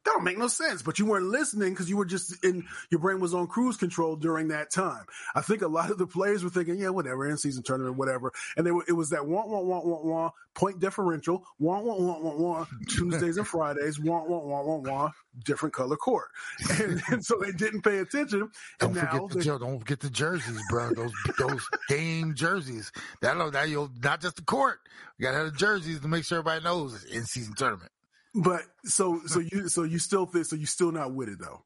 That 0.05 0.13
don't 0.15 0.25
make 0.25 0.39
no 0.39 0.49
sense, 0.49 0.83
but 0.83 0.99
you 0.99 1.07
weren't 1.07 1.27
listening 1.27 1.71
because 1.71 1.89
you 1.89 1.97
were 1.97 2.05
just 2.05 2.45
in 2.45 2.67
your 2.91 3.01
brain 3.01 3.21
was 3.21 3.35
on 3.35 3.47
cruise 3.47 3.77
control 3.77 4.17
during 4.17 4.49
that 4.49 4.71
time. 4.71 5.05
I 5.35 5.43
think 5.43 5.63
a 5.63 5.69
lot 5.69 5.91
of 5.91 5.99
the 5.99 6.07
players 6.09 6.43
were 6.43 6.51
thinking, 6.51 6.79
yeah, 6.79 6.89
whatever, 6.89 7.29
in 7.29 7.37
season 7.37 7.63
tournament, 7.63 7.97
whatever. 7.97 8.33
And 8.57 8.67
they 8.67 8.73
were, 8.73 8.85
it 8.89 8.93
was 8.93 9.11
that 9.11 9.27
want, 9.27 9.49
want, 9.49 9.65
want, 9.65 9.87
want, 9.87 10.05
want, 10.05 10.35
point 10.55 10.81
differential, 10.81 11.45
want, 11.61 11.85
want, 11.85 12.01
want, 12.01 12.25
want, 12.25 12.39
want, 12.39 12.69
Tuesdays 12.89 13.37
and 13.37 13.47
Fridays, 13.47 14.01
want, 14.01 14.29
want, 14.29 14.45
want, 14.45 14.67
want, 14.67 14.89
want, 14.89 15.15
different 15.45 15.73
color 15.75 15.97
court. 15.97 16.29
And, 16.81 17.01
and 17.09 17.25
so 17.25 17.39
they 17.41 17.53
didn't 17.53 17.83
pay 17.83 17.99
attention. 17.99 18.51
Don't 18.81 18.95
now 18.95 19.03
forget 19.03 19.29
the 19.31 19.39
they- 19.39 19.59
don't 19.59 19.79
forget 19.79 20.01
the 20.01 20.11
jerseys, 20.11 20.61
bro. 20.69 20.93
Those 20.95 21.13
those 21.39 21.69
game 21.89 22.35
jerseys. 22.35 22.91
That 23.21 23.53
that 23.53 23.69
you'll 23.69 23.91
not 24.03 24.21
just 24.21 24.37
the 24.37 24.43
court. 24.43 24.81
You 25.19 25.27
gotta 25.27 25.39
have 25.39 25.53
the 25.53 25.59
jerseys 25.59 26.01
to 26.01 26.09
make 26.09 26.25
sure 26.25 26.39
everybody 26.39 26.65
knows 26.65 26.95
it's 26.95 27.05
in 27.05 27.25
season 27.25 27.55
tournament. 27.55 27.93
But 28.35 28.63
so, 28.85 29.21
so 29.27 29.41
you, 29.41 29.69
so 29.69 29.83
you 29.83 29.99
still 29.99 30.27
think, 30.27 30.47
so 30.47 30.57
you 30.57 30.67
still 30.67 30.93
not 30.93 31.15
with 31.15 31.29
it 31.29 31.39
though. 31.39 31.65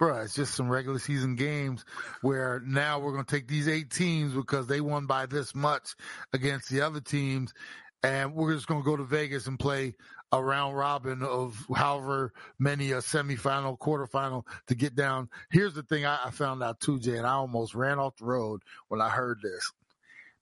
Bruh, 0.00 0.24
it's 0.24 0.34
just 0.34 0.54
some 0.54 0.68
regular 0.68 0.98
season 0.98 1.36
games 1.36 1.84
where 2.20 2.60
now 2.66 2.98
we're 2.98 3.12
going 3.12 3.24
to 3.24 3.30
take 3.36 3.46
these 3.46 3.68
eight 3.68 3.90
teams 3.90 4.34
because 4.34 4.66
they 4.66 4.80
won 4.80 5.06
by 5.06 5.26
this 5.26 5.54
much 5.54 5.94
against 6.32 6.68
the 6.68 6.80
other 6.80 7.00
teams. 7.00 7.54
And 8.02 8.34
we're 8.34 8.54
just 8.54 8.66
going 8.66 8.82
to 8.82 8.84
go 8.84 8.96
to 8.96 9.04
Vegas 9.04 9.46
and 9.46 9.58
play 9.58 9.94
a 10.32 10.42
round 10.42 10.76
robin 10.76 11.22
of 11.22 11.64
however 11.74 12.32
many 12.58 12.90
a 12.90 12.96
semifinal, 12.96 13.78
quarterfinal 13.78 14.42
to 14.66 14.74
get 14.74 14.96
down. 14.96 15.30
Here's 15.50 15.74
the 15.74 15.84
thing 15.84 16.04
I, 16.04 16.18
I 16.26 16.30
found 16.30 16.62
out 16.62 16.80
too, 16.80 16.98
Jay, 16.98 17.16
and 17.16 17.26
I 17.26 17.34
almost 17.34 17.74
ran 17.74 18.00
off 18.00 18.16
the 18.16 18.24
road 18.24 18.62
when 18.88 19.00
I 19.00 19.08
heard 19.10 19.40
this. 19.42 19.72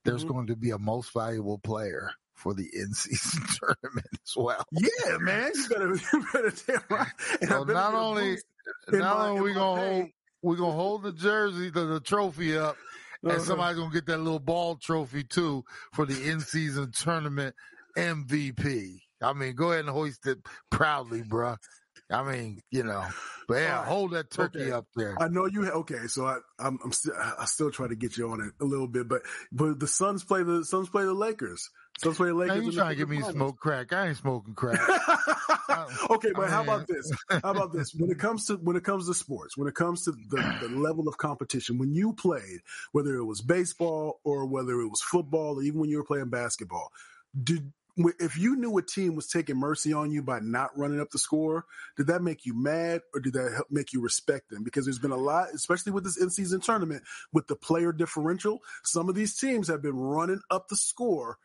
There's 0.05 0.24
Mhm. 0.24 0.28
going 0.28 0.46
to 0.48 0.57
be 0.57 0.70
a 0.70 0.78
most 0.78 1.12
valuable 1.12 1.59
player 1.59 2.11
for 2.42 2.55
the 2.55 2.68
in 2.72 2.92
season 2.94 3.42
tournament 3.61 4.07
as 4.12 4.35
well. 4.37 4.64
Yeah, 4.72 5.18
man, 5.18 5.52
you 5.55 5.68
better, 5.68 5.94
you 6.12 6.26
better 6.33 6.52
damn 6.66 6.81
right. 6.90 7.09
And 7.40 7.50
So 7.50 7.64
not 7.64 7.94
only 7.94 8.38
not 8.90 9.18
my- 9.18 9.28
only 9.28 9.40
we 9.42 9.55
gonna 9.55 9.81
hold 9.81 10.07
we 10.42 10.57
gonna 10.57 10.72
hold 10.72 11.02
the 11.05 11.12
jersey, 11.12 11.70
the, 11.70 11.85
the 11.85 12.00
trophy 12.00 12.57
up, 12.59 12.76
Uh-huh. 13.24 13.35
and 13.37 13.42
somebody's 13.42 13.78
gonna 13.78 13.92
get 13.94 14.07
that 14.07 14.18
little 14.18 14.40
ball 14.40 14.76
trophy 14.76 15.22
too 15.24 15.64
for 15.94 16.05
the 16.05 16.28
in 16.31 16.40
season 16.40 16.90
tournament 16.92 17.55
MVP. 17.96 18.98
I 19.22 19.33
mean, 19.35 19.55
go 19.55 19.70
ahead 19.70 19.81
and 19.85 19.90
hoist 19.90 20.26
it 20.26 20.38
proudly, 20.70 21.22
bruh. 21.22 21.57
I 22.11 22.22
mean, 22.31 22.61
you 22.70 22.83
know, 22.83 23.07
but 23.48 23.55
yeah, 23.55 23.76
right. 23.78 23.87
hold 23.87 24.11
that 24.11 24.31
turkey 24.31 24.62
Okay. 24.62 24.72
up 24.72 24.87
there. 24.96 25.16
I 25.20 25.28
know 25.28 25.46
you. 25.46 25.64
Okay, 25.70 26.09
so 26.09 26.26
I, 26.26 26.38
I'm, 26.59 26.78
I'm 26.85 26.92
still, 26.92 27.14
I 27.16 27.44
still 27.46 27.70
try 27.70 27.87
to 27.88 27.94
get 27.94 28.18
you 28.18 28.28
on 28.31 28.40
it 28.42 28.52
a 28.61 28.66
little 28.66 28.88
bit, 28.88 29.09
but, 29.09 29.22
but 29.52 29.78
the 29.81 29.87
Suns 29.87 30.22
play 30.24 30.42
the 30.42 30.64
Suns 30.64 30.88
play 30.90 31.05
the 31.05 31.14
Lakers. 31.14 31.70
Suns 31.98 32.16
play 32.16 32.28
the 32.28 32.35
Lakers. 32.35 32.57
Now 32.57 32.61
in 32.61 32.66
you 32.66 32.72
trying 32.72 32.90
to 32.90 32.96
get 32.96 33.09
me 33.09 33.16
finals. 33.16 33.35
smoke 33.35 33.59
crack? 33.59 33.92
I 33.92 34.09
ain't 34.09 34.16
smoking 34.16 34.55
crack. 34.55 34.81
Oh, 35.74 36.14
okay, 36.16 36.33
but 36.35 36.50
how 36.50 36.62
about 36.62 36.87
this? 36.87 37.11
How 37.31 37.50
about 37.50 37.72
this? 37.72 37.94
When 37.94 38.11
it 38.11 38.18
comes 38.18 38.46
to 38.46 38.57
when 38.57 38.76
it 38.76 38.85
comes 38.85 39.07
to 39.09 39.14
sports, 39.14 39.57
when 39.57 39.68
it 39.68 39.74
comes 39.74 40.05
to 40.05 40.12
the, 40.12 40.59
the 40.61 40.68
level 40.68 41.09
of 41.09 41.16
competition, 41.16 41.78
when 41.78 41.94
you 41.94 42.12
played, 42.12 42.61
whether 42.92 43.14
it 43.16 43.24
was 43.24 43.40
baseball 43.40 44.20
or 44.22 44.44
whether 44.44 44.81
it 44.81 44.88
was 44.88 45.00
football, 45.00 45.59
or 45.59 45.62
even 45.62 45.81
when 45.81 45.88
you 45.88 45.96
were 45.96 46.05
playing 46.05 46.28
basketball, 46.28 46.90
did 47.42 47.72
if 47.96 48.38
you 48.38 48.57
knew 48.57 48.76
a 48.78 48.83
team 48.83 49.14
was 49.14 49.28
taking 49.28 49.57
mercy 49.57 49.92
on 49.92 50.11
you 50.11 50.22
by 50.22 50.40
not 50.40 50.76
running 50.76 51.00
up 51.00 51.11
the 51.11 51.18
score, 51.18 51.66
did 51.96 52.07
that 52.07 52.22
make 52.22 52.46
you 52.46 52.55
mad 52.55 53.02
or 53.14 53.20
did 53.20 53.35
that 53.35 53.52
help 53.52 53.66
make 53.70 53.92
you 53.92 54.00
respect 54.00 54.50
them? 54.50 54.64
Because 54.64 54.87
there's 54.87 54.98
been 54.98 55.11
a 55.11 55.16
lot, 55.16 55.48
especially 55.55 55.92
with 55.92 56.05
this 56.05 56.16
in-season 56.16 56.61
tournament, 56.61 57.02
with 57.33 57.46
the 57.48 57.57
player 57.57 57.92
differential. 57.92 58.62
Some 58.83 59.09
of 59.09 59.14
these 59.14 59.37
teams 59.37 59.68
have 59.68 59.83
been 59.83 59.96
running 59.96 60.40
up 60.50 60.68
the 60.68 60.76
score 60.76 61.38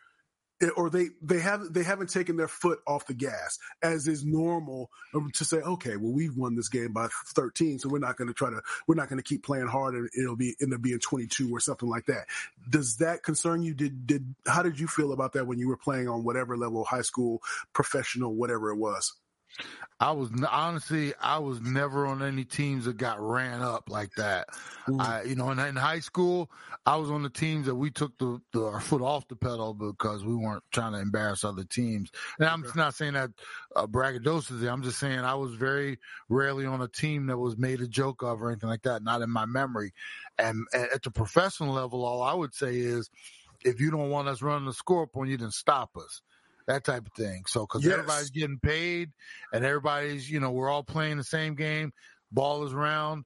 or 0.75 0.89
they 0.89 1.09
they 1.21 1.39
haven't 1.39 1.73
they 1.73 1.83
haven't 1.83 2.09
taken 2.09 2.37
their 2.37 2.47
foot 2.47 2.79
off 2.87 3.05
the 3.07 3.13
gas 3.13 3.59
as 3.83 4.07
is 4.07 4.25
normal 4.25 4.89
um, 5.13 5.29
to 5.33 5.45
say 5.45 5.57
okay 5.57 5.97
well 5.97 6.11
we've 6.11 6.35
won 6.35 6.55
this 6.55 6.69
game 6.69 6.93
by 6.93 7.07
13 7.35 7.79
so 7.79 7.89
we're 7.89 7.99
not 7.99 8.17
going 8.17 8.27
to 8.27 8.33
try 8.33 8.49
to 8.49 8.61
we're 8.87 8.95
not 8.95 9.09
going 9.09 9.17
to 9.17 9.23
keep 9.23 9.43
playing 9.43 9.67
hard 9.67 9.95
and 9.95 10.09
it'll 10.17 10.35
be 10.35 10.55
end 10.61 10.73
up 10.73 10.81
being 10.81 10.99
22 10.99 11.49
or 11.51 11.59
something 11.59 11.89
like 11.89 12.05
that. 12.05 12.27
Does 12.69 12.97
that 12.97 13.23
concern 13.23 13.61
you? 13.61 13.73
Did 13.73 14.07
did 14.07 14.35
how 14.45 14.63
did 14.63 14.79
you 14.79 14.87
feel 14.87 15.13
about 15.13 15.33
that 15.33 15.47
when 15.47 15.59
you 15.59 15.67
were 15.67 15.77
playing 15.77 16.07
on 16.07 16.23
whatever 16.23 16.57
level 16.57 16.83
high 16.83 17.01
school 17.01 17.41
professional 17.73 18.35
whatever 18.35 18.71
it 18.71 18.77
was 18.77 19.13
I 19.99 20.11
was 20.11 20.29
honestly, 20.51 21.13
I 21.19 21.39
was 21.39 21.59
never 21.59 22.05
on 22.05 22.21
any 22.21 22.45
teams 22.45 22.85
that 22.85 22.97
got 22.97 23.19
ran 23.19 23.63
up 23.63 23.89
like 23.89 24.11
that. 24.17 24.49
Mm. 24.87 25.01
I, 25.01 25.23
you 25.23 25.35
know, 25.35 25.49
in, 25.49 25.57
in 25.57 25.75
high 25.75 26.01
school, 26.01 26.51
I 26.85 26.97
was 26.97 27.09
on 27.09 27.23
the 27.23 27.31
teams 27.31 27.65
that 27.65 27.73
we 27.73 27.89
took 27.89 28.15
the, 28.19 28.39
the 28.53 28.63
our 28.63 28.79
foot 28.79 29.01
off 29.01 29.27
the 29.27 29.35
pedal 29.35 29.73
because 29.73 30.23
we 30.23 30.35
weren't 30.35 30.63
trying 30.71 30.93
to 30.93 30.99
embarrass 30.99 31.43
other 31.43 31.63
teams. 31.63 32.11
And 32.39 32.47
I'm 32.47 32.63
not 32.75 32.93
saying 32.93 33.13
that 33.13 33.31
uh, 33.75 33.87
braggadociously. 33.87 34.71
I'm 34.71 34.83
just 34.83 34.99
saying 34.99 35.19
I 35.19 35.33
was 35.33 35.55
very 35.55 35.97
rarely 36.29 36.67
on 36.67 36.81
a 36.81 36.87
team 36.87 37.25
that 37.27 37.37
was 37.37 37.57
made 37.57 37.81
a 37.81 37.87
joke 37.87 38.21
of 38.21 38.43
or 38.43 38.51
anything 38.51 38.69
like 38.69 38.83
that. 38.83 39.01
Not 39.01 39.23
in 39.23 39.31
my 39.31 39.47
memory. 39.47 39.93
And 40.37 40.67
at 40.73 40.93
at 40.93 41.03
the 41.03 41.11
professional 41.11 41.73
level, 41.73 42.05
all 42.05 42.21
I 42.21 42.35
would 42.35 42.53
say 42.53 42.77
is, 42.77 43.09
if 43.65 43.81
you 43.81 43.89
don't 43.89 44.11
want 44.11 44.27
us 44.27 44.43
running 44.43 44.67
the 44.67 44.73
score 44.73 45.03
up 45.03 45.17
on 45.17 45.27
you, 45.27 45.37
then 45.37 45.49
stop 45.49 45.97
us. 45.97 46.21
That 46.67 46.83
type 46.83 47.07
of 47.07 47.13
thing. 47.13 47.43
So, 47.47 47.61
because 47.61 47.83
Yes. 47.83 47.93
everybody's 47.93 48.29
getting 48.29 48.59
paid 48.59 49.11
and 49.53 49.63
everybody's, 49.63 50.29
you 50.29 50.39
know, 50.39 50.51
we're 50.51 50.69
all 50.69 50.83
playing 50.83 51.17
the 51.17 51.23
same 51.23 51.55
game. 51.55 51.93
Ball 52.31 52.65
is 52.65 52.73
round. 52.73 53.23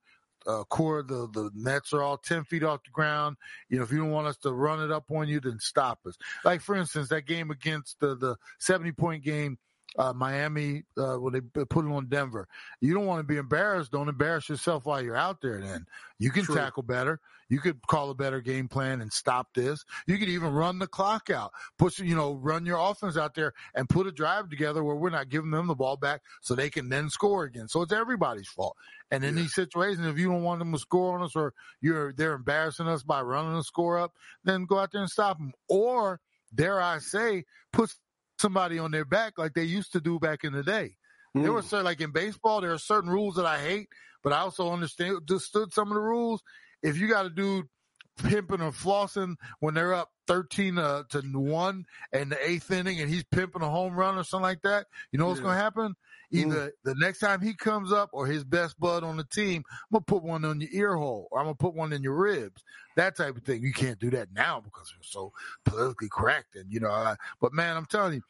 Uh, 0.47 0.63
core, 0.63 1.03
the, 1.03 1.27
the 1.33 1.51
nets 1.53 1.93
are 1.93 2.01
all 2.01 2.17
10 2.17 2.45
feet 2.45 2.63
off 2.63 2.83
the 2.83 2.89
ground. 2.91 3.37
You 3.69 3.77
know, 3.77 3.83
if 3.83 3.91
you 3.91 3.99
don't 3.99 4.09
want 4.11 4.27
us 4.27 4.37
to 4.37 4.51
run 4.51 4.81
it 4.81 4.91
up 4.91 5.05
on 5.11 5.27
you, 5.27 5.39
then 5.39 5.59
stop 5.59 5.99
us. 6.07 6.17
Like, 6.43 6.61
for 6.61 6.75
instance, 6.75 7.09
that 7.09 7.27
game 7.27 7.51
against 7.51 7.99
the, 7.99 8.15
the 8.15 8.37
70 8.59 8.91
point 8.93 9.23
game, 9.23 9.59
uh, 9.97 10.13
Miami, 10.13 10.83
uh, 10.97 11.15
when 11.15 11.33
they 11.33 11.41
put 11.41 11.85
it 11.85 11.91
on 11.91 12.07
Denver. 12.07 12.47
You 12.79 12.93
don't 12.93 13.05
want 13.05 13.19
to 13.19 13.23
be 13.23 13.37
embarrassed. 13.37 13.91
Don't 13.91 14.09
embarrass 14.09 14.47
yourself 14.49 14.85
while 14.85 15.01
you're 15.01 15.15
out 15.15 15.41
there 15.41 15.59
then. 15.59 15.85
You 16.17 16.31
can 16.31 16.45
True. 16.45 16.55
tackle 16.55 16.83
better. 16.83 17.19
You 17.49 17.59
could 17.59 17.85
call 17.85 18.09
a 18.09 18.15
better 18.15 18.39
game 18.39 18.69
plan 18.69 19.01
and 19.01 19.11
stop 19.11 19.53
this. 19.53 19.83
You 20.07 20.17
could 20.17 20.29
even 20.29 20.53
run 20.53 20.79
the 20.79 20.87
clock 20.87 21.29
out. 21.29 21.51
Push, 21.77 21.99
you 21.99 22.15
know, 22.15 22.35
run 22.35 22.65
your 22.65 22.79
offense 22.79 23.17
out 23.17 23.35
there 23.35 23.53
and 23.75 23.89
put 23.89 24.07
a 24.07 24.11
drive 24.11 24.49
together 24.49 24.81
where 24.85 24.95
we're 24.95 25.09
not 25.09 25.27
giving 25.27 25.51
them 25.51 25.67
the 25.67 25.75
ball 25.75 25.97
back 25.97 26.21
so 26.39 26.55
they 26.55 26.69
can 26.69 26.87
then 26.87 27.09
score 27.09 27.43
again. 27.43 27.67
So 27.67 27.81
it's 27.81 27.91
everybody's 27.91 28.47
fault. 28.47 28.77
And 29.09 29.25
in 29.25 29.35
Yeah. 29.35 29.41
these 29.41 29.53
situations, 29.53 30.07
if 30.07 30.17
you 30.17 30.29
don't 30.29 30.43
want 30.43 30.59
them 30.59 30.71
to 30.71 30.79
score 30.79 31.17
on 31.17 31.23
us 31.23 31.35
or 31.35 31.53
you're 31.81 32.13
they're 32.13 32.35
embarrassing 32.35 32.87
us 32.87 33.03
by 33.03 33.21
running 33.21 33.55
the 33.55 33.63
score 33.63 33.97
up, 33.99 34.13
then 34.45 34.63
go 34.65 34.79
out 34.79 34.93
there 34.93 35.01
and 35.01 35.09
stop 35.11 35.37
them. 35.37 35.51
Or 35.67 36.21
dare 36.55 36.79
I 36.81 36.99
say, 36.99 37.43
put 37.73 37.93
somebody 38.41 38.79
on 38.79 38.91
their 38.91 39.05
back 39.05 39.37
like 39.37 39.53
they 39.53 39.63
used 39.63 39.93
to 39.93 40.01
do 40.01 40.19
back 40.19 40.43
in 40.43 40.53
the 40.53 40.63
day. 40.63 40.95
There 41.33 41.43
Mm. 41.43 41.53
were 41.53 41.61
certain, 41.61 41.85
like 41.85 42.01
in 42.01 42.11
baseball, 42.11 42.59
there 42.59 42.73
are 42.73 42.77
certain 42.77 43.09
rules 43.09 43.35
that 43.35 43.45
I 43.45 43.59
hate, 43.59 43.87
but 44.21 44.33
I 44.33 44.39
also 44.39 44.69
understand 44.71 45.15
understood 45.17 45.71
some 45.71 45.87
of 45.87 45.93
the 45.93 46.01
rules. 46.01 46.41
If 46.83 46.97
you 46.97 47.07
got 47.07 47.25
a 47.25 47.29
dude 47.29 47.67
pimping 48.17 48.61
or 48.61 48.71
flossing 48.71 49.35
when 49.59 49.73
they're 49.73 49.93
up 49.93 50.09
13 50.27 50.77
uh, 50.77 51.03
to 51.09 51.21
1 51.21 51.85
in 52.13 52.29
the 52.29 52.49
eighth 52.49 52.69
inning 52.71 52.99
and 52.99 53.09
he's 53.09 53.23
pimping 53.23 53.61
a 53.61 53.69
home 53.69 53.95
run 53.95 54.17
or 54.17 54.23
something 54.23 54.43
like 54.43 54.61
that, 54.63 54.87
you 55.11 55.19
know 55.19 55.27
what's 55.27 55.39
yeah. 55.39 55.43
going 55.45 55.55
to 55.55 55.63
happen? 55.63 55.95
Either 56.31 56.67
mm. 56.67 56.71
the 56.83 56.95
next 56.95 57.19
time 57.19 57.41
he 57.41 57.53
comes 57.53 57.91
up 57.91 58.09
or 58.13 58.25
his 58.25 58.43
best 58.43 58.79
bud 58.79 59.03
on 59.03 59.17
the 59.17 59.23
team, 59.25 59.63
I'm 59.69 59.93
going 59.93 60.03
to 60.03 60.05
put 60.05 60.23
one 60.23 60.45
on 60.45 60.61
your 60.61 60.69
ear 60.71 60.95
hole 60.95 61.27
or 61.31 61.39
I'm 61.39 61.45
going 61.45 61.55
to 61.55 61.63
put 61.63 61.75
one 61.75 61.93
in 61.93 62.03
your 62.03 62.15
ribs. 62.15 62.63
That 62.95 63.15
type 63.17 63.35
of 63.35 63.43
thing. 63.43 63.63
You 63.63 63.73
can't 63.73 63.99
do 63.99 64.09
that 64.11 64.29
now 64.33 64.61
because 64.61 64.93
we're 64.95 65.03
so 65.03 65.33
politically 65.65 66.09
correct. 66.11 66.55
And, 66.55 66.71
you 66.71 66.79
know, 66.79 66.91
uh, 66.91 67.15
but 67.39 67.53
man, 67.53 67.77
I'm 67.77 67.85
telling 67.85 68.15
you, 68.15 68.21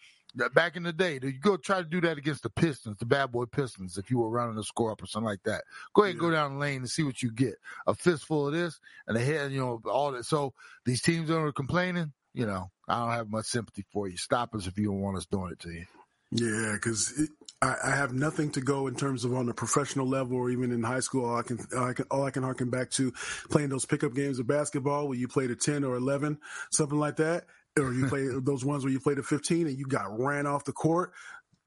back 0.53 0.75
in 0.75 0.83
the 0.83 0.93
day, 0.93 1.19
you 1.21 1.33
go 1.33 1.57
try 1.57 1.79
to 1.79 1.87
do 1.87 2.01
that 2.01 2.17
against 2.17 2.43
the 2.43 2.49
Pistons, 2.49 2.97
the 2.97 3.05
bad 3.05 3.31
boy 3.31 3.45
Pistons, 3.45 3.97
if 3.97 4.09
you 4.09 4.17
were 4.17 4.29
running 4.29 4.55
the 4.55 4.63
score 4.63 4.91
up 4.91 5.03
or 5.03 5.05
something 5.05 5.27
like 5.27 5.43
that. 5.43 5.63
Go 5.93 6.03
ahead 6.03 6.11
and 6.11 6.19
go 6.19 6.31
down 6.31 6.53
the 6.53 6.59
lane 6.59 6.77
and 6.77 6.89
see 6.89 7.03
what 7.03 7.21
you 7.21 7.31
get. 7.31 7.55
A 7.87 7.93
fistful 7.93 8.47
of 8.47 8.53
this 8.53 8.79
and 9.07 9.17
a 9.17 9.19
head, 9.19 9.51
you 9.51 9.59
know, 9.59 9.81
all 9.85 10.11
that. 10.13 10.25
So 10.25 10.53
these 10.85 11.01
teams 11.01 11.27
that 11.27 11.37
are 11.37 11.51
complaining, 11.51 12.13
you 12.33 12.45
know, 12.45 12.71
I 12.87 12.99
don't 12.99 13.11
have 13.11 13.29
much 13.29 13.45
sympathy 13.45 13.85
for 13.91 14.07
you. 14.07 14.17
Stop 14.17 14.55
us 14.55 14.67
if 14.67 14.77
you 14.77 14.85
don't 14.85 15.01
want 15.01 15.17
us 15.17 15.25
doing 15.25 15.51
it 15.51 15.59
to 15.59 15.71
you. 15.71 15.85
Yeah, 16.31 16.71
because 16.73 17.29
I, 17.61 17.75
I, 17.83 17.95
have 17.95 18.13
nothing 18.13 18.51
to 18.51 18.61
go 18.61 18.87
in 18.87 18.95
terms 18.95 19.25
of 19.25 19.33
on 19.33 19.49
a 19.49 19.53
professional 19.53 20.07
level 20.07 20.37
or 20.37 20.49
even 20.49 20.71
in 20.71 20.81
high 20.81 21.01
school. 21.01 21.25
All 21.25 21.37
I 21.37 21.41
can, 21.41 21.59
I 21.77 21.91
can, 21.93 22.05
all 22.09 22.23
I 22.23 22.31
can 22.31 22.43
harken 22.43 22.69
back 22.69 22.89
to 22.91 23.11
playing 23.49 23.69
those 23.69 23.85
pickup 23.85 24.13
games 24.13 24.39
of 24.39 24.47
basketball 24.47 25.09
where 25.09 25.17
you 25.17 25.27
played 25.27 25.51
a 25.51 25.55
10 25.55 25.83
or 25.83 25.95
11, 25.95 26.39
something 26.71 26.97
like 26.97 27.17
that 27.17 27.45
or 27.79 27.93
you 27.93 28.07
play 28.07 28.27
those 28.41 28.65
ones 28.65 28.83
where 28.83 28.91
you 28.91 28.99
played 28.99 29.19
a 29.19 29.23
15 29.23 29.67
and 29.67 29.77
you 29.77 29.85
got 29.85 30.17
ran 30.17 30.45
off 30.45 30.65
the 30.65 30.71
court. 30.71 31.11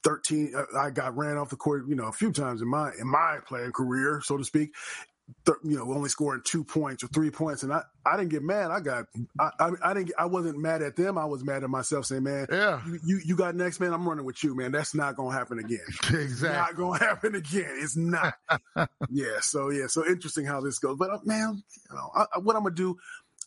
13, 0.02 0.52
uh, 0.54 0.78
I 0.78 0.90
got 0.90 1.16
ran 1.16 1.38
off 1.38 1.48
the 1.48 1.56
court, 1.56 1.84
you 1.88 1.94
know, 1.94 2.06
a 2.06 2.12
few 2.12 2.30
times 2.30 2.60
in 2.60 2.68
my, 2.68 2.90
in 3.00 3.08
my 3.08 3.38
playing 3.46 3.72
career, 3.72 4.20
so 4.22 4.36
to 4.36 4.44
speak. 4.44 4.74
Th- 5.46 5.56
you 5.64 5.78
know, 5.78 5.90
only 5.92 6.10
scoring 6.10 6.42
two 6.44 6.64
points 6.64 7.02
or 7.02 7.08
three 7.08 7.30
points, 7.30 7.62
and 7.62 7.72
I, 7.72 7.82
I 8.04 8.18
didn't 8.18 8.30
get 8.30 8.42
mad. 8.42 8.70
I 8.70 8.80
got, 8.80 9.06
I, 9.40 9.50
I, 9.58 9.70
I 9.82 9.94
didn't, 9.94 10.12
I 10.18 10.26
wasn't 10.26 10.58
mad 10.58 10.82
at 10.82 10.96
them. 10.96 11.16
I 11.16 11.24
was 11.24 11.42
mad 11.42 11.64
at 11.64 11.70
myself, 11.70 12.04
saying, 12.04 12.24
"Man, 12.24 12.46
yeah, 12.50 12.82
you, 12.86 12.98
you, 13.06 13.20
you 13.24 13.36
got 13.36 13.54
next, 13.54 13.80
man. 13.80 13.94
I'm 13.94 14.06
running 14.06 14.26
with 14.26 14.44
you, 14.44 14.54
man. 14.54 14.72
That's 14.72 14.94
not 14.94 15.16
gonna 15.16 15.34
happen 15.34 15.58
again. 15.58 15.78
exactly, 16.10 16.48
not 16.50 16.76
gonna 16.76 17.04
happen 17.04 17.34
again. 17.34 17.70
It's 17.80 17.96
not. 17.96 18.34
yeah. 19.10 19.40
So 19.40 19.70
yeah. 19.70 19.86
So 19.86 20.06
interesting 20.06 20.44
how 20.44 20.60
this 20.60 20.78
goes. 20.78 20.96
But 20.98 21.10
uh, 21.10 21.18
man, 21.24 21.62
you 21.90 21.96
know, 21.96 22.10
I, 22.14 22.38
what 22.40 22.56
I'm 22.56 22.62
gonna 22.62 22.74
do, 22.74 22.98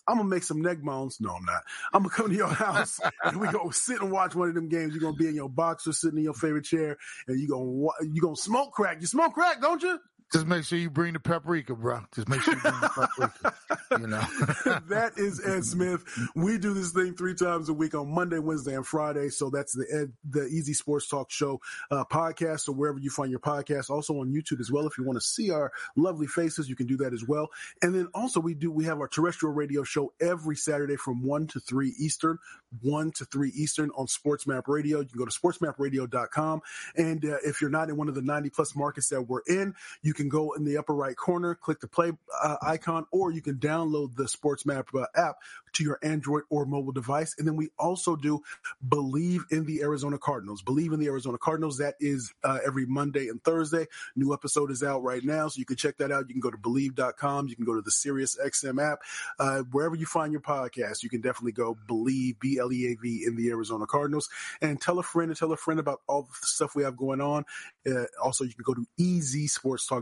I'm 0.08 0.18
gonna 0.18 0.30
make 0.30 0.44
some 0.44 0.62
neck 0.62 0.82
bones. 0.82 1.18
No, 1.20 1.32
I'm 1.32 1.46
not. 1.46 1.62
I'm 1.94 2.04
gonna 2.04 2.16
come 2.16 2.30
to 2.30 2.36
your 2.36 2.48
house 2.48 3.00
and 3.24 3.40
we 3.40 3.48
gonna 3.50 3.74
sit 3.74 4.02
and 4.02 4.12
watch 4.12 4.34
one 4.34 4.50
of 4.50 4.56
them 4.56 4.70
games. 4.70 4.94
You're 4.94 5.02
gonna 5.02 5.18
be 5.18 5.28
in 5.28 5.36
your 5.36 5.50
boxer, 5.50 5.92
sitting 5.94 6.18
in 6.18 6.24
your 6.24 6.34
favorite 6.34 6.66
chair, 6.66 6.98
and 7.28 7.40
you 7.40 7.48
gonna 7.48 8.12
you 8.12 8.22
gonna 8.22 8.36
smoke 8.36 8.72
crack. 8.72 8.98
You 9.02 9.08
smoke 9.08 9.34
crack, 9.34 9.62
don't 9.62 9.84
you? 9.84 10.00
Just 10.34 10.46
make 10.46 10.66
sure 10.66 10.78
you 10.78 10.90
bring 10.90 11.14
the 11.14 11.20
paprika, 11.20 11.74
bro. 11.74 12.02
Just 12.14 12.28
make 12.28 12.42
sure 12.42 12.54
you 12.54 12.60
bring 12.60 12.74
the 12.82 12.90
paprika. 12.90 13.54
you 14.00 14.08
know. 14.08 14.20
that 14.90 15.14
is 15.16 15.42
Ed 15.46 15.64
Smith. 15.64 16.04
We 16.36 16.58
do 16.58 16.74
this 16.74 16.92
thing 16.92 17.16
three 17.16 17.34
times 17.34 17.70
a 17.70 17.74
week 17.74 17.96
on 17.96 18.14
Monday, 18.14 18.40
Wednesday, 18.40 18.76
and 18.76 18.86
Friday. 18.86 19.30
So 19.30 19.50
that's 19.50 19.74
the 19.74 19.86
Ed, 19.90 20.12
the 20.30 20.46
Easy 20.48 20.74
Sports 20.74 21.08
Talk 21.08 21.32
Show 21.32 21.62
uh, 21.92 22.04
podcast, 22.12 22.68
or 22.68 22.74
wherever 22.74 23.00
you 23.00 23.10
find 23.10 23.32
your 23.32 23.40
podcast. 23.40 23.90
Also 23.90 24.16
on 24.20 24.34
YouTube 24.34 24.60
as 24.60 24.70
well. 24.70 24.86
If 24.86 24.98
you 24.98 25.06
want 25.06 25.18
to 25.18 25.26
see 25.26 25.50
our 25.50 25.72
lovely 25.96 26.28
faces, 26.28 26.68
you 26.68 26.76
can 26.76 26.88
do 26.88 26.98
that 26.98 27.14
as 27.14 27.26
well. 27.26 27.48
And 27.82 27.96
then 27.96 28.10
also 28.14 28.42
we 28.42 28.54
do 28.54 28.70
we 28.70 28.84
have 28.84 29.00
our 29.00 29.08
terrestrial 29.08 29.54
radio 29.54 29.84
show 29.84 30.12
every 30.20 30.58
Saturday 30.58 30.98
from 30.98 31.24
one 31.24 31.48
to 31.48 31.62
three 31.62 31.94
Eastern, 31.98 32.38
one 32.82 33.12
to 33.12 33.24
three 33.26 33.52
Eastern 33.56 33.92
on 33.92 34.08
SportsMap 34.08 34.64
Radio. 34.68 35.00
You 35.00 35.08
can 35.08 35.20
go 35.20 35.26
to 35.26 35.32
sportsmapradio.com, 35.32 36.62
and 36.98 37.24
uh, 37.24 37.38
if 37.46 37.62
you're 37.62 37.70
not 37.70 37.90
in 37.90 37.96
one 37.96 38.10
of 38.10 38.16
the 38.16 38.22
90 38.22 38.50
plus 38.50 38.76
markets 38.76 39.08
that 39.10 39.22
we're 39.22 39.42
in, 39.48 39.74
you 40.02 40.14
can 40.18 40.28
go 40.28 40.52
in 40.54 40.66
the 40.66 40.78
upper 40.78 40.94
right 40.94 41.16
corner, 41.16 41.56
click 41.56 41.80
the 41.80 41.88
play 41.88 42.12
uh, 42.44 42.58
icon, 42.62 43.06
or 43.12 43.32
you 43.32 43.42
can 43.42 43.56
download 43.56 44.16
the 44.16 44.24
SportsMap 44.24 44.88
uh, 45.00 45.06
app 45.16 45.38
to 45.74 45.84
your 45.84 46.00
Android 46.04 46.44
or 46.50 46.66
mobile 46.66 46.92
device. 46.92 47.36
And 47.38 47.48
then 47.48 47.56
we 47.56 47.70
also 47.78 48.16
do 48.16 48.42
Bleav 48.86 49.42
in 49.52 49.66
the 49.66 49.82
Arizona 49.82 50.18
Cardinals. 50.18 50.64
Bleav 50.64 50.94
in 50.94 51.00
the 51.00 51.06
Arizona 51.06 51.38
Cardinals. 51.38 51.78
That 51.78 51.96
is 52.00 52.34
uh, 52.44 52.60
every 52.66 52.86
Monday 52.86 53.28
and 53.28 53.42
Thursday. 53.44 53.86
New 54.16 54.34
episode 54.34 54.72
is 54.72 54.84
out 54.84 55.04
right 55.04 55.24
now, 55.24 55.48
so 55.48 55.60
you 55.60 55.66
can 55.66 55.78
check 55.78 55.98
that 55.98 56.12
out. 56.12 56.26
You 56.28 56.34
can 56.34 56.42
go 56.42 56.52
to 56.52 56.58
Bleav.com. 56.58 57.48
You 57.48 57.56
can 57.56 57.66
go 57.66 57.76
to 57.76 57.82
the 57.82 57.92
Sirius 57.92 58.38
XM 58.44 58.84
app. 58.84 59.00
Uh, 59.40 59.60
wherever 59.72 59.96
you 59.96 60.06
find 60.06 60.32
your 60.32 60.42
podcast, 60.42 61.04
you 61.04 61.10
can 61.10 61.22
definitely 61.22 61.52
go 61.52 61.78
Bleav, 61.88 62.40
B 62.40 62.58
L 62.60 62.74
E 62.74 62.88
A 62.88 62.96
V, 62.96 63.24
in 63.28 63.36
the 63.36 63.50
Arizona 63.50 63.86
Cardinals. 63.86 64.30
And 64.62 64.82
tell 64.82 64.98
a 65.00 65.04
friend 65.04 65.30
and 65.30 65.38
tell 65.38 65.52
a 65.52 65.58
friend 65.58 65.80
about 65.80 66.02
all 66.08 66.24
the 66.24 66.34
stuff 66.42 66.76
we 66.76 66.84
have 66.84 66.98
going 66.98 67.22
on. 67.22 67.46
Uh, 67.88 68.06
also, 68.24 68.44
you 68.44 68.54
can 68.54 68.64
go 68.64 68.74
to 68.74 68.86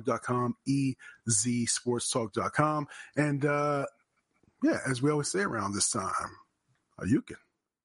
ezsportstalk.com, 0.05 0.55
ezsportstalk.com. 1.47 2.87
And 3.15 3.45
uh, 3.45 3.85
yeah, 4.63 4.79
as 4.87 5.01
we 5.01 5.11
always 5.11 5.31
say 5.31 5.41
around 5.41 5.73
this 5.73 5.89
time, 5.89 6.37
you 7.05 7.21
can. 7.21 7.37